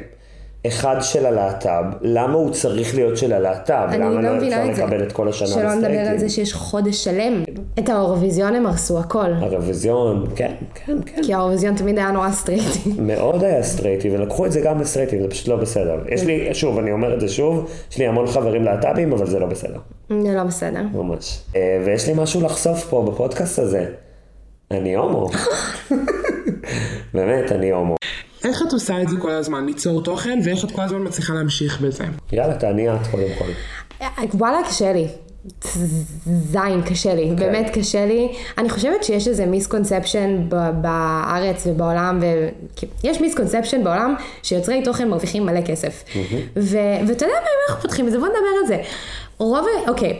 אחד 0.66 0.96
של 1.00 1.26
הלהט"ב, 1.26 1.84
למה 2.00 2.34
הוא 2.34 2.50
צריך 2.50 2.94
להיות 2.94 3.16
של 3.16 3.32
הלהט"ב? 3.32 3.86
אני 3.88 3.98
למה 3.98 4.20
לא 4.20 4.38
לא 4.38 4.46
אפשר. 4.46 4.64
לקבל 4.64 5.02
את 5.02 5.12
כל 5.12 5.28
השנה 5.28 5.48
שלא 5.48 5.74
נדבר 5.74 5.98
על? 5.98 6.18
זה 6.18 6.28
שיש 6.28 6.54
חודש 6.54 7.04
שלם. 7.04 7.42
את 7.78 7.88
האירוויזיון 7.88 8.54
הם 8.54 8.66
הרסו 8.66 8.98
הכל. 8.98 9.32
הרוויזיון, 9.32 10.26
כן, 10.36 10.54
כן, 10.74 10.98
כן. 11.06 11.22
כי 11.22 11.34
האירוויזיון 11.34 11.76
תמיד 11.76 11.98
היה 11.98 12.10
נורא 12.10 12.30
סטרייטי. 12.30 12.90
מאוד 12.98 13.44
היה 13.44 13.62
סטרייטי, 13.62 14.10
ולקחו 14.10 14.46
את 14.46 14.52
זה 14.52 14.60
גם 14.60 14.80
לסטרייטים, 14.80 15.22
זה 15.22 15.28
פשוט 15.28 15.48
לא 15.48 15.56
בסדר. 15.56 15.98
יש 16.08 16.24
לי, 16.24 16.54
שוב, 16.54 16.78
אני 16.78 16.92
אומר 16.92 17.14
את 17.14 17.20
זה 17.20 17.28
שוב, 17.28 17.70
יש 17.90 17.98
לי 17.98 18.06
המון 18.06 18.26
חברים 18.26 18.64
להט"בים, 18.64 19.12
אבל 19.12 19.26
זה 19.26 19.38
לא 19.38 19.46
בסדר. 19.46 19.78
זה 20.22 20.34
לא 20.34 20.44
בסדר. 20.44 20.82
ממש. 20.94 21.38
אה, 21.56 21.82
ויש 21.86 22.08
לי 22.08 22.14
משהו 22.16 22.40
לחשוף 22.40 22.84
פה 22.84 23.06
בפודקאסט 23.10 23.58
הזה. 23.58 23.86
אני 24.70 24.94
הומו. 24.94 25.28
באמת, 27.14 27.52
אני 27.52 27.70
הומו. 27.70 27.96
איך 28.44 28.62
את 28.68 28.72
עושה 28.72 29.02
את 29.02 29.08
זה 29.08 29.16
כל 29.18 29.30
הזמן? 29.30 29.66
ליצור 29.66 30.02
תוכן, 30.02 30.38
ואיך 30.44 30.64
את 30.64 30.70
כל 30.70 30.82
הזמן 30.82 31.02
מצליחה 31.02 31.32
להמשיך 31.34 31.80
בזה? 31.80 32.04
יאללה, 32.32 32.54
תעני 32.54 32.90
את 32.94 33.06
קודם 33.10 33.24
כל. 33.38 33.44
וואלה, 34.34 34.58
קשה 34.68 34.92
לי. 34.92 35.08
זין, 36.26 36.82
קשה 36.86 37.14
לי, 37.14 37.30
באמת 37.34 37.70
קשה 37.78 38.06
לי. 38.06 38.28
אני 38.58 38.70
חושבת 38.70 39.04
שיש 39.04 39.28
איזה 39.28 39.46
מיסקונספשן 39.46 40.48
בארץ 40.80 41.66
ובעולם, 41.66 42.20
ויש 43.04 43.20
מיסקונספשן 43.20 43.84
בעולם 43.84 44.14
שיוצרי 44.42 44.82
תוכן 44.82 45.08
מרוויחים 45.08 45.46
מלא 45.46 45.60
כסף. 45.60 46.04
ו- 46.56 46.78
ואתה 47.08 47.24
יודע 47.24 47.34
מה, 47.34 47.40
אם 47.40 47.68
אנחנו 47.68 47.82
פותחים 47.82 48.06
את 48.06 48.12
זה, 48.12 48.18
בוא 48.18 48.26
נדבר 48.28 48.38
על 48.62 48.66
זה. 48.66 48.76
רוב, 49.38 49.66
ה- 49.86 49.88
אוקיי, 49.90 50.18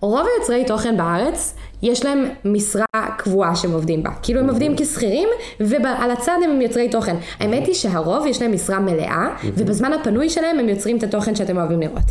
רוב 0.00 0.26
היוצרי 0.36 0.64
תוכן 0.64 0.96
בארץ, 0.96 1.54
יש 1.82 2.04
להם 2.04 2.28
משרה 2.44 2.84
קבועה 3.18 3.56
שהם 3.56 3.72
עובדים 3.72 4.02
בה. 4.02 4.10
כאילו 4.22 4.40
הם 4.40 4.48
עובדים 4.48 4.76
כשכירים, 4.76 5.28
ועל 5.60 6.10
הצד 6.10 6.38
הם 6.44 6.60
יוצרי 6.60 6.88
תוכן. 6.88 7.16
האמת 7.40 7.66
היא 7.66 7.74
שהרוב 7.74 8.26
יש 8.26 8.42
להם 8.42 8.52
משרה 8.52 8.78
מלאה, 8.78 9.28
ובזמן 9.56 9.92
הפנוי 9.92 10.30
שלהם 10.30 10.58
הם 10.58 10.68
יוצרים 10.68 10.96
את 10.98 11.02
התוכן 11.02 11.34
שאתם 11.34 11.56
אוהבים 11.56 11.80
לראות. 11.80 12.02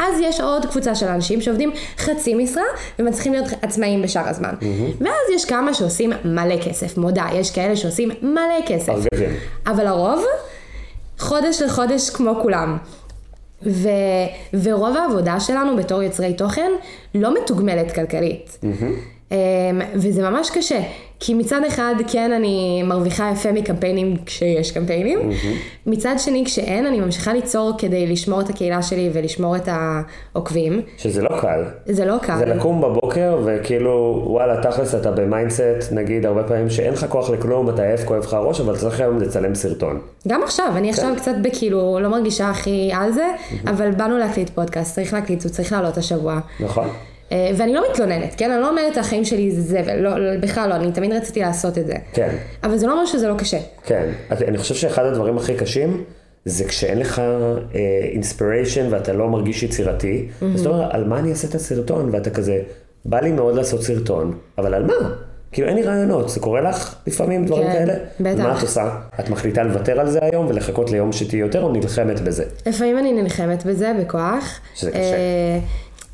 אז 0.00 0.20
יש 0.20 0.40
עוד 0.40 0.66
קבוצה 0.66 0.94
של 0.94 1.06
אנשים 1.08 1.40
שעובדים 1.40 1.72
חצי 1.98 2.34
משרה, 2.34 2.62
ומצליחים 2.98 3.32
להיות 3.32 3.46
עצמאיים 3.62 4.02
בשאר 4.02 4.28
הזמן. 4.28 4.54
ואז 5.00 5.30
יש 5.34 5.44
כמה 5.44 5.74
שעושים 5.74 6.12
מלא 6.24 6.56
כסף, 6.56 6.98
מודה, 6.98 7.26
יש 7.32 7.50
כאלה 7.50 7.76
שעושים 7.76 8.10
מלא 8.22 8.66
כסף. 8.66 8.94
אבל 9.66 9.86
הרוב, 9.86 10.24
חודש 11.18 11.62
לחודש 11.62 12.10
כמו 12.10 12.34
כולם. 12.42 12.78
ו, 13.66 13.88
ורוב 14.62 14.96
העבודה 14.96 15.40
שלנו 15.40 15.76
בתור 15.76 16.02
יוצרי 16.02 16.34
תוכן 16.34 16.70
לא 17.14 17.34
מתוגמלת 17.34 17.94
כלכלית. 17.94 18.58
Mm-hmm. 18.62 19.34
וזה 19.94 20.30
ממש 20.30 20.50
קשה, 20.50 20.80
כי 21.20 21.34
מצד 21.34 21.60
אחד 21.68 21.94
כן 22.08 22.32
אני 22.32 22.82
מרוויחה 22.82 23.30
יפה 23.32 23.52
מקמפיינים 23.52 24.16
כשיש 24.26 24.72
קמפיינים, 24.72 25.18
mm-hmm. 25.18 25.80
מצד 25.86 26.14
שני 26.18 26.44
כשאין 26.44 26.86
אני 26.86 27.00
ממשיכה 27.00 27.32
ליצור 27.32 27.72
כדי 27.78 28.06
לשמור 28.06 28.40
את 28.40 28.48
הקהילה 28.48 28.82
שלי 28.82 29.10
ולשמור 29.12 29.56
את 29.56 29.68
העוקבים. 29.68 30.82
שזה 30.96 31.22
לא 31.22 31.40
קל. 31.40 31.64
זה 31.86 32.04
לא 32.04 32.18
קל. 32.22 32.38
זה 32.38 32.44
לקום 32.44 32.80
בבוקר 32.80 33.38
וכאילו 33.44 34.24
וואלה 34.26 34.62
תכלס 34.62 34.94
אתה 34.94 35.10
ב 35.10 35.20
mindset 35.20 35.92
נגיד 35.92 36.26
הרבה 36.26 36.42
פעמים 36.42 36.70
שאין 36.70 36.92
לך 36.92 37.06
כוח 37.08 37.30
לכלום 37.30 37.70
אתה 37.70 37.82
עייף 37.82 38.04
כואב 38.04 38.22
לך 38.24 38.34
הראש 38.34 38.60
אבל 38.60 38.76
צריך 38.76 39.00
היום 39.00 39.18
לצלם 39.18 39.54
סרטון. 39.54 40.00
גם 40.28 40.42
עכשיו, 40.42 40.72
אני 40.76 40.90
עכשיו 40.90 41.14
קצת 41.16 41.34
בכאילו 41.42 41.98
לא 42.00 42.08
מרגישה 42.08 42.50
הכי 42.50 42.90
על 42.94 43.12
זה, 43.12 43.26
Mm-hmm. 43.40 43.70
אבל 43.70 43.90
באנו 43.90 44.18
להקליט 44.18 44.50
פודקאסט, 44.50 44.94
צריך 44.94 45.14
להקליט, 45.14 45.42
הוא 45.44 45.50
צריך 45.50 45.72
לעלות 45.72 45.96
השבוע. 45.96 46.40
נכון? 46.60 46.88
אה, 47.32 47.50
ואני 47.56 47.74
לא 47.74 47.82
מתלוננת, 47.90 48.34
כן? 48.36 48.50
אני 48.50 48.60
לא 48.60 48.68
אומרת 48.70 48.96
החיים 48.96 49.24
שלי 49.24 49.50
זה 49.50 49.62
זבל, 49.62 49.96
לא, 49.96 50.36
בכלל 50.40 50.68
לא, 50.68 50.74
אני 50.74 50.92
תמיד 50.92 51.12
רציתי 51.12 51.40
לעשות 51.40 51.78
את 51.78 51.86
זה. 51.86 51.94
כן. 52.12 52.28
אבל 52.64 52.76
זה 52.76 52.86
לא 52.86 52.92
אומר 52.92 53.06
שזה 53.06 53.28
לא 53.28 53.34
קשה. 53.34 53.58
כן. 53.84 54.08
אז 54.30 54.42
אני 54.42 54.58
חושב 54.58 54.74
שאחד 54.74 55.04
הדברים 55.04 55.36
הכי 55.36 55.54
קשים 55.54 56.04
זה 56.44 56.64
כשאין 56.64 56.98
לך 56.98 57.22
inspiration 58.14 58.86
ואתה 58.90 59.12
לא 59.12 59.28
מרגיש 59.28 59.62
יצירתי. 59.62 60.28
אז 60.54 60.60
אתה 60.60 60.68
אומר 60.68 60.88
על 60.90 61.04
מה 61.04 61.18
אני 61.18 61.30
אעשה 61.30 61.48
את 61.48 61.54
הסרטון 61.54 62.08
ואתה 62.12 62.30
כזה 62.30 62.62
בא 63.04 63.20
לי 63.20 63.32
מאוד 63.32 63.56
לעשות 63.56 63.82
סרטון 63.82 64.38
אבל 64.58 64.74
על 64.74 64.86
מה? 64.86 65.14
כאילו 65.52 65.68
אין 65.68 65.76
לי 65.76 65.82
רעיונות, 65.82 66.28
זה 66.28 66.40
קורה 66.40 66.60
לך 66.60 66.94
לפעמים 67.06 67.46
דברים 67.46 67.66
כן, 67.66 67.72
כאלה? 67.72 67.94
בטח. 68.20 68.42
מה 68.42 68.56
את 68.58 68.62
עושה? 68.62 68.90
את 69.20 69.30
מחליטה 69.30 69.62
לוותר 69.62 70.00
על 70.00 70.10
זה 70.10 70.18
היום 70.22 70.46
ולחכות 70.46 70.90
ליום 70.90 71.12
שתהיי 71.12 71.40
יותר 71.40 71.62
או 71.62 71.72
נלחמת 71.72 72.20
בזה? 72.20 72.44
לפעמים 72.66 72.98
אני 72.98 73.12
נלחמת 73.12 73.66
בזה 73.66 73.92
בכוח. 74.00 74.60
שזה 74.74 74.90
קשה. 74.90 75.16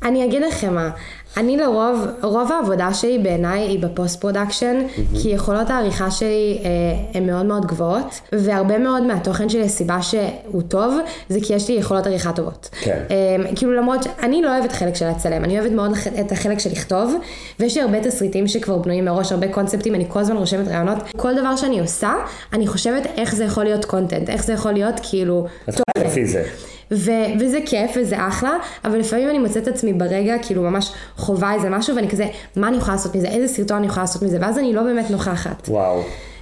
אני 0.03 0.25
אגיד 0.25 0.41
לכם 0.41 0.75
מה, 0.75 0.89
אני 1.37 1.57
לרוב, 1.57 2.07
רוב 2.21 2.51
העבודה 2.51 2.93
שלי 2.93 3.19
בעיניי 3.19 3.61
היא 3.61 3.79
ב 3.79 3.87
post 3.87 4.21
production, 4.21 4.77
כי 5.21 5.29
יכולות 5.29 5.69
העריכה 5.69 6.11
שלי 6.11 6.59
אה, 6.63 6.69
הן 7.13 7.25
מאוד 7.25 7.45
מאוד 7.45 7.65
גבוהות, 7.65 8.19
והרבה 8.31 8.77
מאוד 8.77 9.03
מהתוכן 9.03 9.49
שלי, 9.49 9.63
הסיבה 9.63 10.01
שהוא 10.01 10.61
טוב, 10.67 10.97
זה 11.29 11.39
כי 11.43 11.53
יש 11.53 11.69
לי 11.69 11.75
יכולות 11.75 12.07
עריכה 12.07 12.31
טובות. 12.33 12.69
כן. 12.81 13.03
אה, 13.11 13.55
כאילו 13.55 13.73
למרות 13.73 14.03
שאני 14.03 14.41
לא 14.41 14.57
אוהבת 14.57 14.71
חלק 14.71 14.95
של 14.95 15.09
לצלם, 15.09 15.43
אני 15.43 15.59
אוהבת 15.59 15.71
מאוד 15.71 15.91
את 16.19 16.31
החלק 16.31 16.59
של 16.59 16.71
לכתוב, 16.71 17.15
ויש 17.59 17.77
לי 17.77 17.83
הרבה 17.83 18.03
תסריטים 18.03 18.47
שכבר 18.47 18.77
בנויים 18.77 19.05
מראש, 19.05 19.31
הרבה 19.31 19.47
קונספטים, 19.47 19.95
אני 19.95 20.05
כל 20.07 20.19
הזמן 20.19 20.37
רושמת 20.37 20.67
רעיונות. 20.67 20.97
כל 21.17 21.35
דבר 21.35 21.55
שאני 21.55 21.79
עושה, 21.79 22.13
אני 22.53 22.67
חושבת 22.67 23.07
איך 23.17 23.35
זה 23.35 23.43
יכול 23.43 23.63
להיות 23.63 23.85
קונטנט, 23.85 24.29
איך 24.29 24.43
זה 24.43 24.53
יכול 24.53 24.71
להיות 24.71 24.95
כאילו... 25.03 25.45
את 25.69 25.81
לפי 26.05 26.25
זה. 26.25 26.43
ו- 26.91 27.11
וזה 27.39 27.59
כיף 27.65 27.91
וזה 27.95 28.15
אחלה, 28.27 28.53
אבל 28.85 28.97
לפעמים 28.99 29.29
אני 29.29 29.39
מוצאת 29.39 29.63
את 29.63 29.67
עצמי 29.67 29.93
ברגע, 29.93 30.35
כאילו 30.41 30.61
ממש 30.61 30.91
חווה 31.17 31.53
איזה 31.53 31.69
משהו, 31.69 31.95
ואני 31.95 32.09
כזה, 32.09 32.25
מה 32.55 32.67
אני 32.67 32.77
יכולה 32.77 32.93
לעשות 32.93 33.15
מזה, 33.15 33.27
איזה 33.27 33.47
סרטון 33.53 33.77
אני 33.77 33.87
יכולה 33.87 34.03
לעשות 34.03 34.21
מזה, 34.21 34.37
ואז 34.41 34.57
אני 34.59 34.73
לא 34.73 34.83
באמת 34.83 35.11
נוכחת. 35.11 35.69
וואו, 35.69 36.01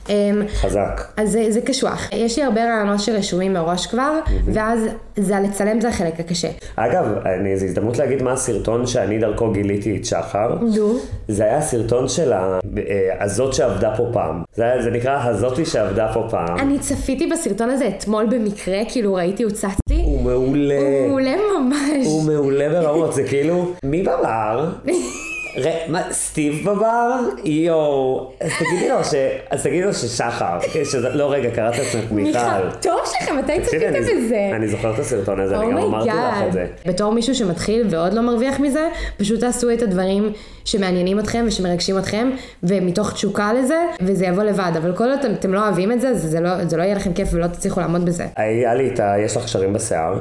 אמ, 0.10 0.42
חזק. 0.62 1.02
אז 1.18 1.32
זה, 1.32 1.46
זה 1.52 1.62
קשוח. 1.62 2.10
יש 2.14 2.38
לי 2.40 2.44
הרבה 2.44 2.62
רעיונות 2.66 3.00
שרשומים 3.00 3.54
מראש 3.54 3.88
כבר, 3.88 4.20
ואז 4.46 4.80
זה 5.18 5.36
לצלם 5.44 5.82
זה 5.82 5.90
החלק 5.90 6.20
הקשה. 6.20 6.48
אגב, 6.76 7.06
אני, 7.26 7.58
זו 7.58 7.66
הזדמנות 7.66 7.98
להגיד 7.98 8.24
מה 8.24 8.32
הסרטון 8.34 8.88
שאני 8.88 9.20
דרכו 9.20 9.52
גיליתי 9.52 9.98
את 9.98 10.06
שחר. 10.06 10.56
נו. 10.78 10.98
זה 11.28 11.44
היה 11.44 11.58
הסרטון 11.58 12.08
של 12.08 12.34
ה- 12.34 12.60
אה, 12.78 13.24
הזאת 13.24 13.54
שעבדה 13.54 13.94
פה 13.98 14.10
פעם. 14.14 14.42
זה, 14.56 14.66
זה 14.84 14.92
נקרא 14.92 15.20
הזאתי 15.30 15.66
שעבדה 15.66 16.08
פה 16.14 16.28
פעם. 16.30 16.58
אני 16.60 16.80
צפיתי 16.80 17.28
בסרטון 17.28 17.70
הזה 17.70 17.88
אתמול 17.88 18.26
במקרה, 18.26 18.78
כאילו 18.90 19.14
ראיתי, 19.14 19.44
הוצץ 19.44 19.64
לי. 19.66 19.85
מעולה. 20.26 20.80
הוא 20.80 21.08
מעולה 21.08 21.36
ממש. 21.60 22.06
הוא 22.06 22.24
מעולה 22.24 22.70
ברמות, 22.70 23.14
זה 23.14 23.24
כאילו, 23.24 23.72
מי 23.84 24.02
בבר? 24.04 24.70
ר- 25.58 25.92
מה, 25.92 26.02
סטיב 26.12 26.70
בבר? 26.70 27.12
יואו. 27.44 28.32
אז 28.42 28.52
תגידי 28.60 28.90
לו 28.90 29.04
ש... 29.04 29.14
אז 29.50 29.64
תגידי 29.64 29.84
לו 29.86 29.94
ששחר. 29.94 30.58
שזה- 30.84 31.10
לא, 31.10 31.32
רגע, 31.32 31.50
קראת 31.52 31.74
את 31.76 31.80
עצמך 31.80 32.12
מיכל. 32.12 32.40
טוב 32.82 33.00
שלכם, 33.06 33.38
מתי 33.38 33.54
אני- 33.54 33.62
בזה? 34.00 34.50
Oh 34.52 34.56
אני 34.56 34.68
זוכר 34.68 34.94
את 34.94 35.00
הסרטון 35.00 35.40
הזה, 35.40 35.58
אני 35.58 35.72
גם 35.72 35.78
אמרתי 35.78 36.10
לך 36.10 36.48
את 36.48 36.54
זה. 36.54 36.66
בתור 36.86 37.12
מישהו 37.12 37.36
שמתחיל 37.36 37.88
ועוד 37.90 38.14
לא 38.14 38.22
מרוויח 38.22 38.60
מזה, 38.60 38.90
פשוט 39.18 39.40
תעשו 39.40 39.74
את 39.74 39.82
הדברים 39.82 40.32
שמעניינים 40.66 41.20
אתכם 41.20 41.46
ושמרגשים 41.48 41.98
אתכם, 41.98 42.30
ומתוך 42.64 43.14
תשוקה 43.14 43.54
לזה, 43.54 43.78
וזה 44.02 44.26
יבוא 44.26 44.44
לבד. 44.44 44.72
אבל 44.78 44.96
כל 44.96 45.04
עוד 45.10 45.20
אתם, 45.40 45.54
לא 45.54 45.64
אוהבים 45.64 45.92
את 45.92 46.02
זה, 46.02 46.14
זה, 46.14 46.28
זה, 46.28 46.40
לא, 46.40 46.66
זה 46.66 46.78
לא 46.78 46.84
יהיה 46.84 46.96
לכם 46.96 47.14
כיף 47.14 47.30
ולא 47.32 47.48
תצליחו 47.48 47.80
לעמוד 47.80 48.06
בזה. 48.06 48.26
היה 48.36 48.74
לי 48.76 48.90
את 48.94 49.00
ה... 49.00 49.14
יש 49.20 49.38
לך 49.38 49.44
קשרים 49.44 49.74
בשיער, 49.74 50.20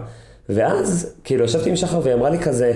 ואז 0.48 1.14
כאילו 1.24 1.44
ישבתי 1.44 1.70
עם 1.70 1.76
שחר 1.76 2.00
והיא 2.02 2.14
אמרה 2.14 2.30
לי 2.30 2.38
כזה, 2.38 2.72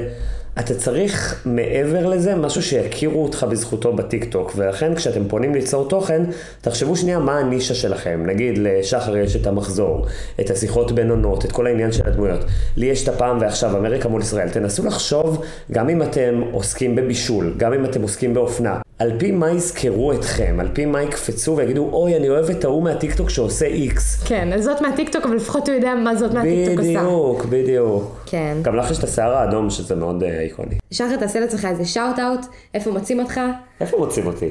אתה 0.60 0.74
צריך 0.74 1.42
מעבר 1.46 2.06
לזה 2.06 2.34
משהו 2.34 2.62
שיכירו 2.62 3.22
אותך 3.22 3.46
בזכותו 3.50 3.92
בטיקטוק, 3.92 4.52
ולכן 4.56 4.94
כשאתם 4.94 5.28
פונים 5.28 5.54
ליצור 5.54 5.88
תוכן, 5.88 6.22
תחשבו 6.60 6.96
שנייה 6.96 7.18
מה 7.18 7.38
הנישה 7.38 7.74
שלכם. 7.74 8.22
נגיד 8.26 8.58
לשחר 8.58 9.16
יש 9.16 9.36
את 9.36 9.46
המחזור, 9.46 10.06
את 10.40 10.50
השיחות 10.50 10.92
בין 10.92 11.10
עונות, 11.10 11.44
את 11.44 11.52
כל 11.52 11.66
העניין 11.66 11.92
של 11.92 12.06
הדמויות. 12.06 12.44
לי 12.76 12.86
יש 12.86 13.02
את 13.02 13.08
הפעם 13.08 13.38
ועכשיו, 13.40 13.76
אמריקה 13.76 14.08
מול 14.08 14.22
ישראל. 14.22 14.48
תנסו 14.48 14.86
לחשוב, 14.86 15.42
גם 15.72 15.88
אם 15.88 16.02
אתם 16.02 16.42
עוסקים 16.52 16.96
בבישול, 16.96 17.54
גם 17.56 17.72
אם 17.72 17.84
אתם 17.84 18.02
עוסקים 18.02 18.34
באופנה, 18.34 18.78
על 18.98 19.12
פי 19.18 19.30
מה 19.30 19.50
יזכרו 19.50 20.12
אתכם, 20.12 20.56
על 20.60 20.68
פי 20.72 20.86
מה 20.86 21.02
יקפצו 21.02 21.56
ויגידו, 21.56 21.88
אוי, 21.92 22.16
אני 22.16 22.28
אוהב 22.28 22.50
את 22.50 22.64
ההוא 22.64 22.82
מהטיקטוק 22.82 23.30
שעושה 23.30 23.66
איקס. 23.66 24.22
כן, 24.24 24.52
אז 24.52 24.64
זאת 24.64 24.80
מהטיקטוק, 24.80 25.26
אבל 25.26 25.36
לפחות 25.36 25.68
הוא 25.68 25.76
יודע 25.76 25.94
מה 25.94 26.16
זאת 26.16 26.34
מהטיקטוק 26.34 26.78
עושה. 26.78 26.90
בדיוק, 26.90 27.44
בדיוק. 27.44 28.22
כן. 28.26 28.56
גם 28.62 28.76
לך 28.76 28.90
יש 28.90 28.98
את 28.98 29.04
השיער 29.04 29.34
האדום, 29.34 29.70
שזה 29.70 29.94
מאוד 29.94 30.22
אה, 30.22 30.40
איקוני. 30.40 30.74
שחר, 30.90 31.16
תעשה 31.16 31.40
לעצמך 31.40 31.64
איזה 31.70 31.84
shout 31.84 32.18
out, 32.18 32.46
איפה 32.74 32.90
מוצאים 32.90 33.18
אותך? 33.18 33.40
איפה 33.80 33.98
מוצאים 33.98 34.26
אותי? 34.26 34.48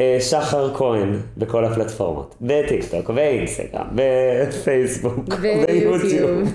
אה, 0.00 0.18
שחר 0.20 0.74
כהן 0.74 1.16
בכל 1.36 1.64
הפלטפורמות. 1.64 2.34
בטיקטוק, 2.40 3.10
באינסטגרם, 3.10 3.86
בפייסבוק, 3.94 5.34
ביוטיוב. 5.66 6.52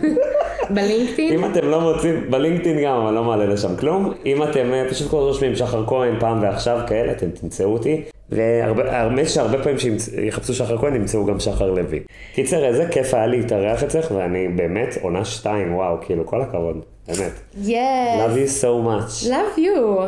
בלינקדאין? 0.69 1.33
אם 1.33 1.51
אתם 1.51 1.67
לא 1.67 1.81
מוצאים, 1.81 2.31
בלינקדאין 2.31 2.83
גם, 2.83 2.95
אבל 2.95 3.13
לא 3.13 3.23
מעלה 3.23 3.45
לשם 3.45 3.75
כלום. 3.75 4.13
אם 4.25 4.43
אתם 4.43 4.73
אה, 4.73 4.85
פשוט 4.89 5.09
כל 5.09 5.17
רושמים 5.17 5.55
שחר 5.55 5.85
כהן 5.87 6.19
פעם 6.19 6.41
ועכשיו 6.41 6.79
כאלה, 6.87 7.11
אתם 7.11 7.29
תמצאו 7.29 7.73
אותי. 7.73 8.03
והאמת 8.29 9.29
שהרבה 9.29 9.63
פעמים 9.63 9.77
שיחפשו 9.79 10.53
שחר 10.53 10.77
כהן, 10.77 10.95
ימצאו 10.95 11.25
גם 11.25 11.39
שחר 11.39 11.71
לוי. 11.71 11.99
קיצר, 12.33 12.65
איזה 12.65 12.87
כיף 12.91 13.13
היה 13.13 13.27
להתארח 13.27 13.83
אצלך, 13.83 14.11
ואני 14.11 14.47
באמת 14.47 14.97
עונה 15.01 15.25
שתיים, 15.25 15.75
וואו, 15.75 15.97
כאילו, 16.01 16.25
כל 16.25 16.41
הכבוד, 16.41 16.85
באמת. 17.07 17.31
יס. 17.57 17.77
Love 18.17 18.37
you 18.37 18.63
so 18.63 18.87
much. 18.87 19.29
Love 19.29 19.59
you. 19.59 20.01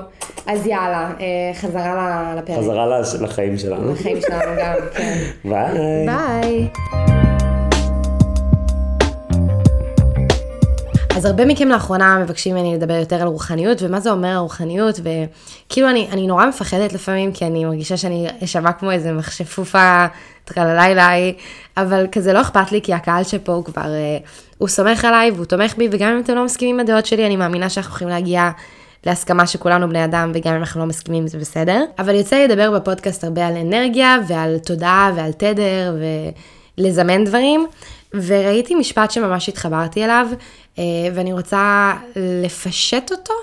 אז 0.45 0.67
יאללה, 0.67 1.11
אה, 1.19 1.53
חזרה 1.53 2.33
לפרק. 2.37 2.57
חזרה 2.57 3.01
לחיים 3.21 3.57
שלנו. 3.57 3.91
לחיים 3.91 4.21
שלנו 4.21 4.51
גם, 4.59 4.75
כן. 4.93 5.17
ביי. 5.49 6.05
ביי. 6.05 7.28
אז 11.19 11.25
הרבה 11.25 11.45
מכם 11.45 11.69
לאחרונה 11.69 12.19
מבקשים 12.19 12.55
ממני 12.55 12.75
לדבר 12.75 12.93
יותר 12.93 13.21
על 13.21 13.27
רוחניות, 13.27 13.81
ומה 13.81 13.99
זה 13.99 14.11
אומר 14.11 14.27
הרוחניות, 14.27 14.99
וכאילו 14.99 15.89
אני, 15.89 16.07
אני 16.11 16.27
נורא 16.27 16.45
מפחדת 16.45 16.93
לפעמים, 16.93 17.31
כי 17.31 17.45
אני 17.45 17.65
מרגישה 17.65 17.97
שאני 17.97 18.27
שווה 18.45 18.71
כמו 18.71 18.91
איזה 18.91 19.11
מכשפופה 19.11 20.05
טרללילי, 20.45 21.33
אבל 21.77 22.07
כזה 22.11 22.33
לא 22.33 22.41
אכפת 22.41 22.71
לי, 22.71 22.81
כי 22.81 22.93
הקהל 22.93 23.23
שפה 23.23 23.51
הוא 23.51 23.65
כבר, 23.65 23.91
הוא 24.57 24.67
סומך 24.67 25.05
עליי 25.05 25.31
והוא 25.31 25.45
תומך 25.45 25.75
בי, 25.77 25.87
וגם 25.91 26.09
אם 26.09 26.19
אתם 26.19 26.35
לא 26.35 26.45
מסכימים 26.45 26.75
עם 26.75 26.79
הדעות 26.79 27.05
שלי, 27.05 27.25
אני 27.25 27.35
מאמינה 27.35 27.69
שאנחנו 27.69 27.91
יכולים 27.95 28.13
להגיע 28.13 28.49
להסכמה 29.05 29.47
שכולנו 29.47 29.89
בני 29.89 30.05
אדם, 30.05 30.31
וגם 30.33 30.53
אם 30.53 30.59
אנחנו 30.59 30.79
לא 30.79 30.85
מסכימים 30.85 31.27
זה 31.27 31.37
בסדר. 31.37 31.83
אבל 31.99 32.15
יוצא 32.15 32.35
לי 32.35 32.47
לדבר 32.47 32.71
בפודקאסט 32.71 33.23
הרבה 33.23 33.47
על 33.47 33.57
אנרגיה, 33.57 34.17
ועל 34.27 34.57
תודעה, 34.57 35.11
ועל 35.15 35.31
תדר, 35.31 35.95
ולזמן 36.77 37.25
דברים. 37.25 37.67
וראיתי 38.13 38.75
משפט 38.75 39.11
שממש 39.11 39.49
התחברתי 39.49 40.05
אליו, 40.05 40.27
ואני 41.13 41.33
רוצה 41.33 41.93
לפשט 42.15 43.11
אותו, 43.11 43.33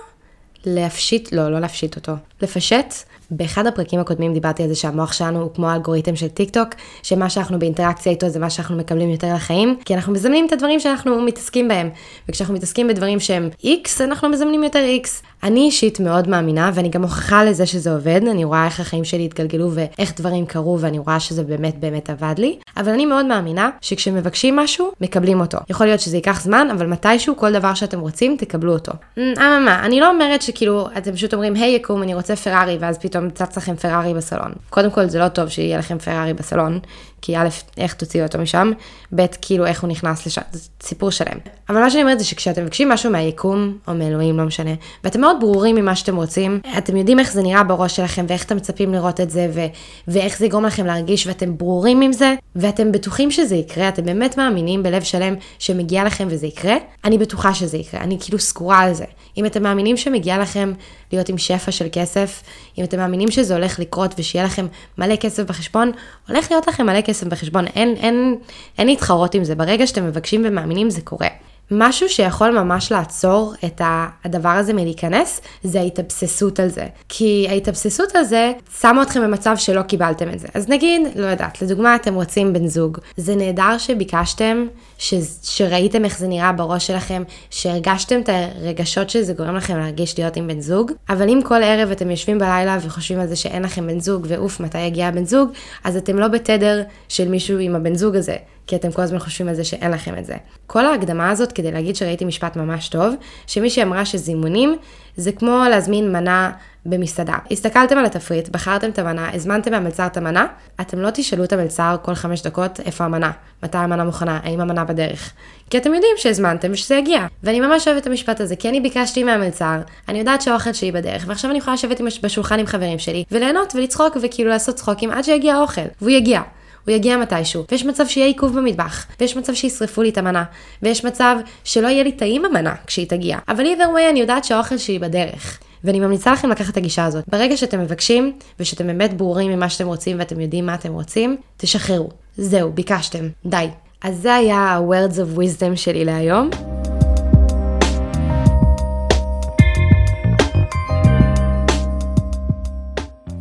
להפשיט, 0.64 1.33
לא, 1.33 1.49
לא 1.49 1.61
להפשיט 1.61 1.97
אותו, 1.97 2.12
לפשט. 2.43 2.95
באחד 3.30 3.66
הפרקים 3.66 4.00
הקודמים 4.00 4.35
דיברתי 4.35 4.62
על 4.62 4.68
זה 4.68 4.75
שהמוח 4.75 5.12
שלנו 5.12 5.42
הוא 5.42 5.50
כמו 5.54 5.71
האלגוריתם 5.71 6.16
של 6.16 6.28
טיק 6.28 6.50
טוק, 6.50 6.68
שמה 7.02 7.30
שאנחנו 7.30 7.59
באינטראקציה 7.59 8.12
איתו 8.12 8.28
זה 8.28 8.38
מה 8.38 8.50
שאנחנו 8.50 8.76
מקבלים 8.76 9.11
יותר 9.11 9.35
לחיים, 9.35 9.76
כי 9.85 9.95
אנחנו 9.95 10.12
מזמנים 10.12 10.47
את 10.47 10.52
הדברים 10.52 10.80
שאנחנו 10.80 11.23
מתעסקים 11.23 11.68
בהם. 11.68 11.90
וכשאנחנו 12.28 12.54
מתעסקים 12.54 12.88
בדברים 12.88 13.21
שהם 13.21 13.49
X, 13.62 13.88
אנחנו 14.00 14.28
מזמנים 14.28 14.64
יותר 14.64 14.85
X. 15.02 15.09
אני 15.42 15.61
אישית 15.61 16.00
מאוד 16.00 16.28
מאמינה, 16.28 16.71
ואני 16.75 16.88
גם 16.88 17.02
מוכיחה 17.02 17.45
לזה 17.45 17.66
שזה 17.66 17.92
עובד, 17.92 18.21
אני 18.30 18.45
רואה 18.45 18.64
איך 18.64 18.80
החיים 18.80 19.04
שלי 19.04 19.25
התגלגלו 19.25 19.71
ואיך 19.73 20.12
דברים 20.16 20.47
קרו, 20.47 20.80
ואני 20.80 20.99
רואה 20.99 21.21
שזה 21.21 21.42
באמת 21.42 21.80
באמת 21.80 22.11
עבד 22.11 22.35
לי, 22.38 22.59
אבל 22.76 22.92
אני 22.92 23.06
מאוד 23.06 23.26
מאמינה 23.26 23.71
שכשמבקשים 23.80 24.56
משהו, 24.56 24.90
מקבלים 25.00 25.40
אותו. 25.40 25.59
יכול 25.71 25.87
להיות 25.87 26.00
שזה 26.00 26.16
ייקח 26.16 26.40
זמן, 26.40 26.68
אבל 26.73 26.87
מתישהו 26.87 27.37
כל 27.37 27.52
דבר 27.52 27.75
שאתם 27.75 28.00
רוצים, 28.00 28.37
תקבלו 28.38 28.73
אותו. 28.73 28.92
אממה, 29.18 29.80
אני 29.85 30.00
לא 30.00 30.11
אומרת 30.11 30.42
שכאילו, 30.42 30.88
אתם 30.97 31.12
פשוט 31.12 31.35
אומרים, 31.35 31.54
היי 31.54 31.75
יקום, 31.75 32.02
אני 32.02 32.14
רוצה 32.14 32.37
פרארי, 32.37 32.76
ואז 32.80 32.99
פתאום 32.99 33.15
צץ 33.35 33.56
לכם 33.56 33.76
פרארי 33.76 34.14
בסלון. 34.14 34.52
קודם 34.70 34.90
כל, 34.90 35.06
זה 35.06 35.18
לא 35.18 35.28
טוב 35.28 35.49
שיהיה 35.49 35.78
לכם 35.78 35.99
פרארי 35.99 36.35
בסלון, 36.35 36.78
כי 37.26 37.37
א', 37.37 37.49
איך 37.78 37.95
תוציאו 37.95 38.26
אותו 38.26 38.38
משם, 38.38 38.73
ב', 39.14 39.26
כאילו 39.40 39.66
איך 39.66 39.83
הוא 39.83 39.90
נכנס 39.90 40.26
לשם, 40.26 40.42
זה 40.52 40.68
סיפור 40.83 41.11
שלם. 41.11 41.38
אבל 41.68 41.80
מה 41.80 41.90
שאני 41.90 42.02
אומרת 42.02 42.18
זה 42.18 42.25
שכשאתם 42.25 42.62
מבקשים 42.62 42.88
משהו 42.88 43.11
מהיקום, 43.11 43.78
או 43.88 43.95
מאלוהים, 43.95 44.38
לא 44.38 44.45
משנה, 44.45 44.71
ואתם 45.04 45.21
מאוד 45.21 45.37
ברורים 45.40 45.75
ממה 45.75 45.97
שאתם 45.97 46.16
רוצים, 46.16 46.61
אתם 46.78 46.97
יודעים 46.97 47.18
איך 47.18 47.33
זה 47.33 47.42
נראה 47.42 47.62
בראש 47.62 47.97
שלכם, 47.97 48.25
ואיך 48.28 48.45
אתם 48.45 48.56
מצפים 48.56 48.92
לראות 48.92 49.21
את 49.21 49.30
זה, 49.30 49.49
ו- 49.54 49.66
ואיך 50.09 50.38
זה 50.38 50.47
יגרום 50.47 50.64
לכם 50.64 50.87
להרגיש, 50.87 51.26
ואתם 51.26 51.56
ברורים 51.56 52.00
עם 52.00 52.12
זה, 52.12 52.35
ואתם 52.56 52.92
בטוחים 52.92 53.30
שזה 53.30 53.56
יקרה, 53.56 53.88
אתם 53.88 54.04
באמת 54.04 54.38
מאמינים 54.38 54.83
בלב 54.83 55.02
שלם 55.02 55.35
שמגיע 55.59 56.04
לכם 56.04 56.28
וזה 56.30 56.47
יקרה, 56.47 56.76
אני 57.04 57.18
בטוחה 57.18 57.54
שזה 57.54 57.76
יקרה, 57.76 58.00
אני 58.00 58.16
כאילו 58.21 58.38
סגורה 58.38 58.80
על 58.80 58.95
זה. 58.95 59.04
אם 59.37 59.47
אתם 59.47 59.62
מאמינים 59.62 59.97
שמגיע 59.97 60.38
לכם 60.38 60.73
להיות 61.12 61.28
עם 61.28 61.38
שפע 61.38 61.71
של 61.73 61.87
כסף, 61.92 62.42
אם 62.78 62.85
אתם 62.85 62.99
מאמינים 62.99 63.30
שזה 63.30 63.54
הולך 63.54 63.78
לקרות 63.78 64.14
ושיהיה 64.18 64.45
לכם 64.45 64.66
מלא 64.99 65.16
כסף 65.16 65.42
בחשבון, 65.42 65.92
הולך 66.28 66.50
להיות 66.50 66.68
לכם 66.68 66.87
מלא 66.87 67.00
כסף 67.00 67.15
בחשבון, 67.25 67.66
אין, 67.66 67.94
אין, 67.96 68.37
אין 68.78 68.87
להתחרות 68.87 69.35
עם 69.35 69.44
זה, 69.44 69.54
ברגע 69.54 69.87
שאתם 69.87 70.06
מבקשים 70.06 70.42
ומאמינים 70.44 70.90
זה 70.90 71.00
קורה. 71.00 71.28
משהו 71.70 72.08
שיכול 72.08 72.50
ממש 72.50 72.92
לעצור 72.92 73.54
את 73.64 73.80
הדבר 74.25 74.49
הזה 74.49 74.73
מלהיכנס, 74.73 75.40
זה 75.62 75.80
ההתאבססות 75.80 76.61
על 76.61 76.68
זה. 76.68 76.87
כי 77.08 77.46
ההתאבססות 77.50 78.16
על 78.16 78.25
זה 78.25 78.52
שמה 78.80 79.02
אתכם 79.02 79.23
במצב 79.23 79.56
שלא 79.56 79.82
קיבלתם 79.82 80.30
את 80.30 80.38
זה. 80.38 80.49
אז 80.54 80.68
נגיד, 80.68 81.00
לא 81.16 81.26
יודעת, 81.26 81.62
לדוגמה 81.62 81.96
אתם 81.96 82.14
רוצים 82.14 82.52
בן 82.52 82.66
זוג. 82.66 82.99
זה 83.16 83.37
נהדר 83.37 83.78
שביקשתם, 83.78 84.66
ש... 84.99 85.15
שראיתם 85.43 86.05
איך 86.05 86.19
זה 86.19 86.29
נראה 86.29 86.53
בראש 86.53 86.87
שלכם, 86.87 87.23
שהרגשתם 87.50 88.21
את 88.21 88.29
הרגשות 88.33 89.11
שזה 89.11 89.33
גורם 89.33 89.57
לכם 89.57 89.79
להרגיש 89.79 90.19
להיות 90.19 90.37
עם 90.37 90.47
בן 90.47 90.61
זוג, 90.61 90.93
אבל 91.09 91.29
אם 91.29 91.41
כל 91.45 91.62
ערב 91.62 91.91
אתם 91.91 92.11
יושבים 92.11 92.38
בלילה 92.38 92.79
וחושבים 92.83 93.21
על 93.21 93.26
זה 93.26 93.37
שאין 93.37 93.62
לכם 93.62 93.87
בן 93.87 94.00
זוג, 94.00 94.26
ואוף, 94.29 94.61
מתי 94.61 94.81
יגיע 94.81 95.07
הבן 95.07 95.25
זוג, 95.25 95.50
אז 95.85 95.97
אתם 95.97 96.19
לא 96.19 96.29
בתדר 96.29 96.83
של 97.09 97.29
מישהו 97.29 97.59
עם 97.59 97.75
הבן 97.75 97.95
זוג 97.95 98.17
הזה. 98.17 98.37
כי 98.67 98.76
אתם 98.76 98.93
כל 98.93 99.03
הזמן 99.03 99.19
חושבים 99.19 99.49
על 99.49 99.55
זה 99.55 99.65
שאין 99.65 99.91
לכם 99.91 100.19
את 100.19 100.25
זה. 100.25 100.35
כל 100.67 100.87
ההקדמה 100.87 101.31
הזאת 101.31 101.53
כדי 101.53 101.73
להגיד 101.73 101.97
שראיתי 101.97 102.25
משפט 102.25 102.57
ממש 102.57 102.88
טוב, 102.88 103.15
שמישהי 103.47 103.83
אמרה 103.83 104.05
שזימונים 104.05 104.76
זה 105.16 105.32
כמו 105.32 105.64
להזמין 105.70 106.12
מנה 106.12 106.50
במסעדה. 106.87 107.35
הסתכלתם 107.50 107.99
על 107.99 108.04
התפריט, 108.04 108.49
בחרתם 108.49 108.90
את 108.90 108.99
המנה, 108.99 109.35
הזמנתם 109.35 109.70
מהמלצר 109.70 110.06
את 110.06 110.16
המנה, 110.16 110.46
אתם 110.80 110.99
לא 110.99 111.11
תשאלו 111.14 111.44
את 111.44 111.52
המלצר 111.52 111.96
כל 112.02 112.14
חמש 112.14 112.42
דקות 112.42 112.80
איפה 112.80 113.04
המנה, 113.04 113.30
מתי 113.62 113.78
המנה 113.78 114.04
מוכנה, 114.04 114.40
האם 114.42 114.61
המנה 114.61 114.85
בדרך. 114.85 115.32
כי 115.70 115.78
אתם 115.78 115.94
יודעים 115.94 116.12
שהזמנתם 116.16 116.73
ושזה 116.73 116.94
יגיע. 116.94 117.26
ואני 117.42 117.61
ממש 117.61 117.88
אוהבת 117.88 118.02
את 118.02 118.06
המשפט 118.06 118.40
הזה, 118.40 118.56
כי 118.56 118.68
אני 118.68 118.80
ביקשתי 118.80 119.25
מהמלצר, 119.25 119.78
אני 120.08 120.18
יודעת 120.18 120.42
שהאוכל 120.42 120.73
שלי 120.73 120.92
בדרך, 120.92 121.25
ועכשיו 121.26 121.50
אני 121.50 121.58
יכולה 121.58 121.75
לשבת 121.75 122.00
בשולחן 122.23 122.58
עם 122.58 122.66
חברים 122.66 122.99
שלי, 122.99 123.25
וליהנות 123.30 123.75
ולצחוק 123.75 124.16
וכאילו 124.23 124.50
לעשות 124.50 124.75
צחוקים 124.75 125.11
עד 125.11 125.25
שיגיע 125.25 125.54
האוכל, 125.54 125.80
והוא 126.00 126.11
יגיע. 126.11 126.40
הוא 126.87 126.95
יגיע 126.95 127.16
מתישהו, 127.16 127.64
ויש 127.71 127.85
מצב 127.85 128.07
שיהיה 128.07 128.26
עיכוב 128.26 128.59
במטבח, 128.59 129.07
ויש 129.21 129.37
מצב 129.37 129.55
שישרפו 129.55 130.02
לי 130.02 130.09
את 130.09 130.19
המנה, 130.19 130.45
ויש 130.83 131.05
מצב 131.05 131.37
שלא 131.64 131.88
יהיה 131.88 132.02
לי 132.02 132.12
טעים 132.12 132.45
המנה 132.45 132.75
כשהיא 132.87 133.09
תגיע, 133.09 133.38
אבל 133.49 133.64
either 133.64 133.97
way 133.97 134.11
אני 134.11 134.21
יודעת 134.21 134.45
שהאוכל 134.45 134.78
שלי 134.78 134.99
בדרך. 134.99 135.59
ואני 135.85 136.00
ממליצה 136.00 136.33
לכם 136.33 136.50
לקחת 136.50 136.73
את 136.73 136.76
הגישה 136.76 137.05
הזאת. 137.05 137.25
ברגע 137.28 137.57
שאתם 137.57 137.81
מבקשים, 137.81 138.33
ושאתם 138.61 138.87
באמת 138.87 139.16
ברורים 139.16 139.50
ממה 139.50 139.69
שאתם 139.69 139.87
רוצים 139.87 140.19
ואתם 140.19 140.40
יודעים 140.40 140.66
מה 140.66 140.75
אתם 140.75 140.93
רוצים, 140.93 141.37
תשחררו. 141.57 142.09
זהו, 142.37 142.73
ביקשתם. 142.73 143.28
די. 143.47 143.66
אז 144.02 144.19
זה 144.23 144.35
היה 144.35 144.57
ה-words 144.57 145.14
of 145.14 145.38
wisdom 145.38 145.76
שלי 145.76 146.05
להיום. 146.05 146.50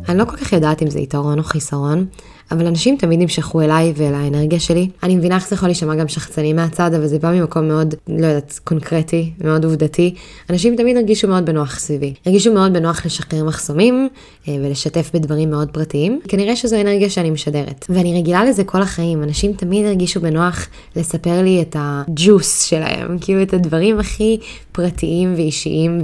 אני 0.08 0.18
לא 0.18 0.24
כל 0.24 0.36
כך 0.36 0.52
יודעת 0.52 0.82
אם 0.82 0.90
זה 0.90 1.00
יתרון 1.00 1.38
או 1.38 1.44
חיסרון, 1.44 2.06
אבל 2.50 2.66
אנשים 2.66 2.96
תמיד 2.96 3.20
נמשכו 3.20 3.60
אליי 3.60 3.92
ואל 3.96 4.14
האנרגיה 4.14 4.60
שלי. 4.60 4.88
אני 5.02 5.16
מבינה 5.16 5.34
איך 5.34 5.48
זה 5.48 5.54
יכול 5.54 5.68
להישמע 5.68 5.94
גם 5.94 6.08
שחצני 6.08 6.52
מהצד, 6.52 6.94
אבל 6.94 7.06
זה 7.06 7.18
בא 7.18 7.32
ממקום 7.32 7.68
מאוד, 7.68 7.94
לא 8.08 8.26
יודעת, 8.26 8.60
קונקרטי, 8.64 9.30
מאוד 9.44 9.64
עובדתי. 9.64 10.14
אנשים 10.50 10.76
תמיד 10.76 10.96
הרגישו 10.96 11.28
מאוד 11.28 11.46
בנוח 11.46 11.78
סביבי. 11.78 12.14
הרגישו 12.26 12.54
מאוד 12.54 12.72
בנוח 12.72 13.06
לשחרר 13.06 13.44
מחסומים 13.44 14.08
אה, 14.48 14.56
ולשתף 14.60 15.10
בדברים 15.14 15.50
מאוד 15.50 15.70
פרטיים. 15.70 16.20
כנראה 16.28 16.56
שזו 16.56 16.80
אנרגיה 16.80 17.10
שאני 17.10 17.30
משדרת. 17.30 17.86
ואני 17.88 18.18
רגילה 18.18 18.44
לזה 18.44 18.64
כל 18.64 18.82
החיים. 18.82 19.22
אנשים 19.22 19.52
תמיד 19.52 19.86
הרגישו 19.86 20.20
בנוח 20.20 20.66
לספר 20.96 21.42
לי 21.42 21.62
את 21.62 21.76
הג'וס 21.78 22.62
שלהם, 22.62 23.18
כאילו 23.20 23.42
את 23.42 23.54
הדברים 23.54 24.00
הכי 24.00 24.38
פרטיים 24.72 25.34
ואישיים 25.36 26.00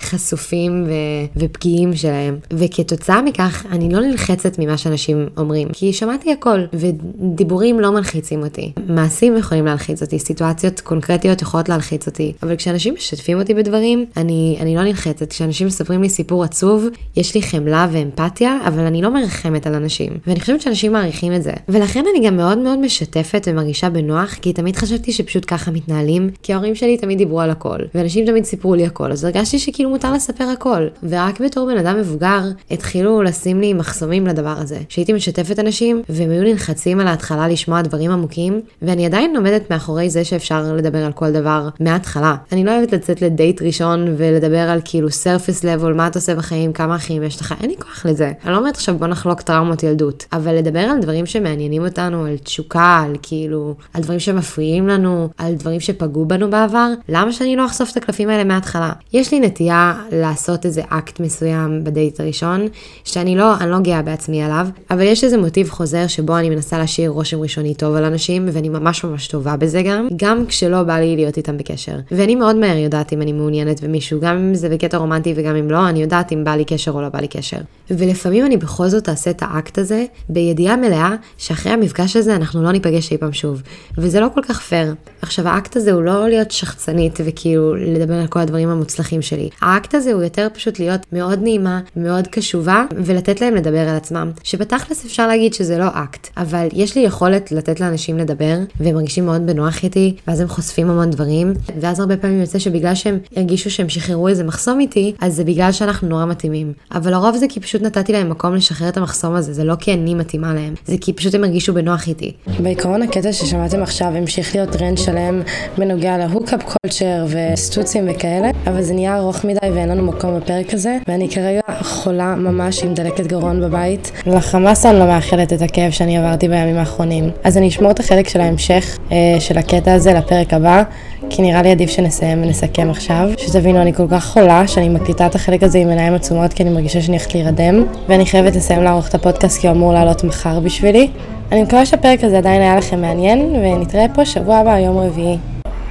וחשופים 0.00 0.84
ו- 0.86 0.90
ופגיעים 1.36 1.96
שלהם. 1.96 2.36
וכתוצאה 2.50 3.22
מכך, 3.22 3.66
אני 3.70 3.94
לא 3.94 4.00
נלחצת 4.00 4.58
ממה 4.58 4.78
שאנשים 4.78 5.26
אומרים. 5.36 5.68
כי 5.78 5.92
שמעתי 5.92 6.32
הכל, 6.32 6.60
ודיבורים 6.72 7.80
לא 7.80 7.92
מלחיצים 7.92 8.42
אותי. 8.42 8.72
מעשים 8.88 9.36
יכולים 9.36 9.66
להלחיץ 9.66 10.02
אותי, 10.02 10.18
סיטואציות 10.18 10.80
קונקרטיות 10.80 11.42
יכולות 11.42 11.68
להלחיץ 11.68 12.06
אותי, 12.06 12.32
אבל 12.42 12.56
כשאנשים 12.56 12.94
משתפים 12.94 13.40
אותי 13.40 13.54
בדברים, 13.54 14.04
אני, 14.16 14.56
אני 14.60 14.76
לא 14.76 14.84
נלחצת. 14.84 15.30
כשאנשים 15.30 15.66
מספרים 15.66 16.02
לי 16.02 16.08
סיפור 16.08 16.44
עצוב, 16.44 16.84
יש 17.16 17.34
לי 17.34 17.42
חמלה 17.42 17.88
ואמפתיה, 17.92 18.58
אבל 18.66 18.84
אני 18.84 19.02
לא 19.02 19.10
מרחמת 19.10 19.66
על 19.66 19.74
אנשים. 19.74 20.12
ואני 20.26 20.40
חושבת 20.40 20.60
שאנשים 20.60 20.92
מעריכים 20.92 21.34
את 21.34 21.42
זה. 21.42 21.52
ולכן 21.68 22.04
אני 22.14 22.26
גם 22.26 22.36
מאוד 22.36 22.58
מאוד 22.58 22.78
משתפת 22.78 23.48
ומרגישה 23.50 23.90
בנוח, 23.90 24.34
כי 24.34 24.52
תמיד 24.52 24.76
חשבתי 24.76 25.12
שפשוט 25.12 25.44
ככה 25.46 25.70
מתנהלים, 25.70 26.30
כי 26.42 26.52
ההורים 26.52 26.74
שלי 26.74 26.96
תמיד 26.96 27.18
דיברו 27.18 27.40
על 27.40 27.50
הכל, 27.50 27.78
ואנשים 27.94 28.26
תמיד 28.26 28.44
סיפרו 28.44 28.74
לי 28.74 28.86
הכל, 28.86 29.12
אז 29.12 29.24
הרגשתי 29.24 29.58
שכאילו 29.58 29.90
מותר 29.90 30.12
לספר 30.12 30.44
הכל. 30.44 30.86
ורק 31.02 31.40
בתור 31.40 31.66
בן 31.66 31.78
אדם 31.78 31.98
מבוגר, 31.98 32.40
התחילו 32.70 33.22
לשים 33.22 33.60
לי 33.60 33.72
מחסומים 33.72 34.26
לדבר 34.26 34.54
הזה. 34.58 34.78
שהייתי 34.88 35.12
משתפת 35.12 35.65
אנשים, 35.66 36.02
והם 36.08 36.30
היו 36.30 36.42
נלחצים 36.42 37.00
על 37.00 37.06
ההתחלה 37.06 37.48
לשמוע 37.48 37.82
דברים 37.82 38.10
עמוקים, 38.10 38.60
ואני 38.82 39.06
עדיין 39.06 39.36
עומדת 39.36 39.70
מאחורי 39.70 40.10
זה 40.10 40.24
שאפשר 40.24 40.72
לדבר 40.76 41.04
על 41.04 41.12
כל 41.12 41.30
דבר 41.30 41.68
מההתחלה. 41.80 42.36
אני 42.52 42.64
לא 42.64 42.76
אוהבת 42.76 42.92
לצאת 42.92 43.22
לדייט 43.22 43.62
ראשון 43.62 44.14
ולדבר 44.16 44.58
על 44.58 44.80
כאילו 44.84 45.08
surface 45.08 45.62
level, 45.62 45.94
מה 45.94 46.06
אתה 46.06 46.18
עושה 46.18 46.34
בחיים, 46.34 46.72
כמה 46.72 46.96
אחים 46.96 47.22
יש 47.22 47.40
לך, 47.40 47.54
אין 47.60 47.70
לי 47.70 47.76
כוח 47.76 48.06
לזה. 48.06 48.32
אני 48.44 48.52
לא 48.52 48.58
אומרת 48.58 48.76
עכשיו 48.76 48.98
בוא 48.98 49.06
נחלוק 49.06 49.40
טראומות 49.40 49.82
ילדות, 49.82 50.24
אבל 50.32 50.54
לדבר 50.54 50.80
על 50.80 50.98
דברים 51.00 51.26
שמעניינים 51.26 51.84
אותנו, 51.84 52.24
על 52.24 52.36
תשוקה, 52.38 53.02
על 53.06 53.16
כאילו, 53.22 53.74
על 53.94 54.02
דברים 54.02 54.20
שמפריעים 54.20 54.88
לנו, 54.88 55.28
על 55.38 55.54
דברים 55.54 55.80
שפגעו 55.80 56.24
בנו 56.24 56.50
בעבר, 56.50 56.88
למה 57.08 57.32
שאני 57.32 57.56
לא 57.56 57.66
אחשוף 57.66 57.92
את 57.92 57.96
הקלפים 57.96 58.28
האלה 58.28 58.44
מההתחלה? 58.44 58.92
יש 59.12 59.32
לי 59.32 59.40
נטייה 59.40 59.94
לעשות 60.12 60.66
איזה 60.66 60.82
אקט 60.88 61.20
מסוים 61.20 61.84
בדייט 61.84 62.20
הראשון, 62.20 62.66
שאני 63.04 63.36
לא, 63.36 63.56
אני 63.56 63.70
לא 63.70 63.78
גאה 63.78 64.02
בעצמי 64.02 64.42
עליו, 64.42 64.66
אבל 64.90 65.02
יש 65.02 65.24
איזה 65.24 65.38
מוטיב 65.38 65.55
חוזר 65.64 66.06
שבו 66.06 66.38
אני 66.38 66.50
מנסה 66.50 66.78
להשאיר 66.78 67.10
רושם 67.10 67.40
ראשוני 67.40 67.74
טוב 67.74 67.94
על 67.94 68.04
אנשים, 68.04 68.48
ואני 68.52 68.68
ממש 68.68 69.04
ממש 69.04 69.28
טובה 69.28 69.56
בזה 69.56 69.82
גם, 69.82 70.08
גם 70.16 70.46
כשלא 70.46 70.82
בא 70.82 70.98
לי 70.98 71.16
להיות 71.16 71.36
איתם 71.36 71.56
בקשר. 71.56 71.96
ואני 72.10 72.34
מאוד 72.34 72.56
מהר 72.56 72.76
יודעת 72.76 73.12
אם 73.12 73.22
אני 73.22 73.32
מעוניינת 73.32 73.84
במישהו, 73.84 74.20
גם 74.20 74.36
אם 74.36 74.54
זה 74.54 74.68
בקטע 74.68 74.96
רומנטי 74.96 75.34
וגם 75.36 75.56
אם 75.56 75.70
לא, 75.70 75.88
אני 75.88 76.02
יודעת 76.02 76.32
אם 76.32 76.44
בא 76.44 76.50
לי 76.50 76.64
קשר 76.64 76.90
או 76.90 77.02
לא 77.02 77.08
בא 77.08 77.20
לי 77.20 77.28
קשר. 77.28 77.58
ולפעמים 77.90 78.46
אני 78.46 78.56
בכל 78.56 78.88
זאת 78.88 79.08
אעשה 79.08 79.30
את 79.30 79.42
האקט 79.42 79.78
הזה, 79.78 80.04
בידיעה 80.28 80.76
מלאה 80.76 81.14
שאחרי 81.38 81.72
המפגש 81.72 82.16
הזה 82.16 82.36
אנחנו 82.36 82.62
לא 82.62 82.72
ניפגש 82.72 83.12
אי 83.12 83.18
פעם 83.18 83.32
שוב. 83.32 83.62
וזה 83.98 84.20
לא 84.20 84.28
כל 84.34 84.42
כך 84.42 84.60
פייר. 84.60 84.94
עכשיו 85.22 85.48
האקט 85.48 85.76
הזה 85.76 85.92
הוא 85.92 86.02
לא 86.02 86.28
להיות 86.28 86.50
שחצנית 86.50 87.18
וכאילו 87.24 87.74
לדבר 87.74 88.14
על 88.14 88.26
כל 88.26 88.40
הדברים 88.40 88.68
המוצלחים 88.68 89.22
שלי. 89.22 89.48
האקט 89.60 89.94
הזה 89.94 90.12
הוא 90.12 90.22
יותר 90.22 90.48
פשוט 90.54 90.78
להיות 90.78 91.00
מאוד 91.12 91.42
נעימה, 91.42 91.80
מאוד 91.96 92.26
קשובה, 92.26 92.84
ולתת 92.96 93.40
להם 93.40 93.54
לדבר 93.54 93.88
על 93.88 93.96
עצמם. 93.96 94.30
שבתכלס 94.42 95.04
אפשר 95.04 95.26
להגיד 95.26 95.45
שזה 95.54 95.78
לא 95.78 95.86
אקט, 95.92 96.28
אבל 96.36 96.66
יש 96.72 96.96
לי 96.96 97.02
יכולת 97.02 97.52
לתת 97.52 97.80
לאנשים 97.80 98.18
לדבר, 98.18 98.56
והם 98.80 98.94
מרגישים 98.94 99.26
מאוד 99.26 99.46
בנוח 99.46 99.84
איתי, 99.84 100.16
ואז 100.28 100.40
הם 100.40 100.48
חושפים 100.48 100.90
המון 100.90 101.10
דברים, 101.10 101.52
ואז 101.80 102.00
הרבה 102.00 102.16
פעמים 102.16 102.40
יוצא 102.40 102.58
שבגלל 102.58 102.94
שהם 102.94 103.18
הרגישו 103.36 103.70
שהם 103.70 103.88
שחררו 103.88 104.28
איזה 104.28 104.44
מחסום 104.44 104.80
איתי, 104.80 105.14
אז 105.20 105.34
זה 105.34 105.44
בגלל 105.44 105.72
שאנחנו 105.72 106.08
נורא 106.08 106.24
מתאימים. 106.24 106.72
אבל 106.92 107.10
לרוב 107.10 107.36
זה 107.36 107.46
כי 107.48 107.60
פשוט 107.60 107.82
נתתי 107.82 108.12
להם 108.12 108.30
מקום 108.30 108.54
לשחרר 108.54 108.88
את 108.88 108.96
המחסום 108.96 109.34
הזה, 109.34 109.52
זה 109.52 109.64
לא 109.64 109.74
כי 109.74 109.92
אני 109.92 110.14
מתאימה 110.14 110.54
להם, 110.54 110.74
זה 110.86 110.96
כי 111.00 111.12
פשוט 111.12 111.34
הם 111.34 111.44
הרגישו 111.44 111.74
בנוח 111.74 112.08
איתי. 112.08 112.32
בעיקרון 112.62 113.02
הקטע 113.02 113.32
ששמעתם 113.32 113.82
עכשיו 113.82 114.08
המשיך 114.08 114.54
להיות 114.54 114.70
טרנד 114.70 114.98
שלם 114.98 115.42
בנוגע 115.78 116.18
ל 116.18 116.24
hookup 116.24 116.62
culture 116.62 117.26
וסטוצים 117.28 118.08
וכאלה, 118.10 118.50
אבל 118.66 118.82
זה 118.82 118.94
נהיה 118.94 119.16
ארוך 119.16 119.44
מדי 119.44 119.58
ואין 119.62 119.88
לנו 119.88 120.02
מקום 120.02 120.36
בפרק 120.36 120.74
הזה, 120.74 120.98
ואני 121.08 121.30
כרגע 121.30 121.60
חולה 121.82 122.34
ממש 122.34 122.82
עם 122.82 122.94
דלקת 122.94 123.26
גרון 123.26 123.60
בבית. 123.60 124.12
לחמאס 124.26 124.86
אני 124.86 124.98
לא 124.98 125.04
מאחלת 125.36 125.52
את 125.52 125.62
הכאב 125.62 125.90
שאני 125.90 126.18
עברתי 126.18 126.48
בימים 126.48 126.76
האחרונים. 126.76 127.30
אז 127.44 127.58
אני 127.58 127.68
אשמור 127.68 127.90
את 127.90 128.00
החלק 128.00 128.28
של 128.28 128.40
ההמשך 128.40 128.98
אה, 129.12 129.16
של 129.40 129.58
הקטע 129.58 129.92
הזה 129.92 130.12
לפרק 130.12 130.54
הבא, 130.54 130.82
כי 131.30 131.42
נראה 131.42 131.62
לי 131.62 131.70
עדיף 131.70 131.90
שנסיים 131.90 132.42
ונסכם 132.42 132.90
עכשיו. 132.90 133.30
שתבינו, 133.38 133.82
אני 133.82 133.92
כל 133.92 134.06
כך 134.10 134.26
חולה 134.26 134.66
שאני 134.66 134.88
מקליטה 134.88 135.26
את 135.26 135.34
החלק 135.34 135.62
הזה 135.62 135.78
עם 135.78 135.88
עיניים 135.88 136.14
עצומות 136.14 136.52
כי 136.52 136.62
אני 136.62 136.70
מרגישה 136.70 137.00
שאני 137.00 137.16
הולכת 137.16 137.34
להירדם, 137.34 137.84
ואני 138.08 138.26
חייבת 138.26 138.56
לסיים 138.56 138.82
לערוך 138.82 139.08
את 139.08 139.14
הפודקאסט 139.14 139.60
כי 139.60 139.66
הוא 139.66 139.76
אמור 139.76 139.92
לעלות 139.92 140.24
מחר 140.24 140.60
בשבילי. 140.60 141.08
אני 141.52 141.62
מקווה 141.62 141.86
שהפרק 141.86 142.24
הזה 142.24 142.38
עדיין 142.38 142.62
היה 142.62 142.76
לכם 142.76 143.00
מעניין, 143.00 143.40
ונתראה 143.40 144.06
פה 144.14 144.24
שבוע 144.24 144.56
הבא, 144.56 144.78
יום 144.78 144.98
רביעי. 144.98 145.38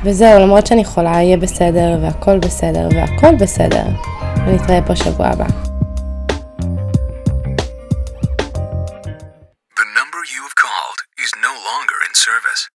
וזהו, 0.04 0.40
למרות 0.40 0.68
שאני 0.68 0.86
חולה, 0.86 1.12
יהיה 1.12 1.38
בסדר, 1.38 1.98
והכל 2.02 2.40
בסדר, 2.40 2.88
והכל 2.92 3.36
בסדר. 3.36 3.84
ונתראה 4.48 4.82
פה 4.82 4.96
שבוע 4.96 5.28
הבא. 5.28 5.75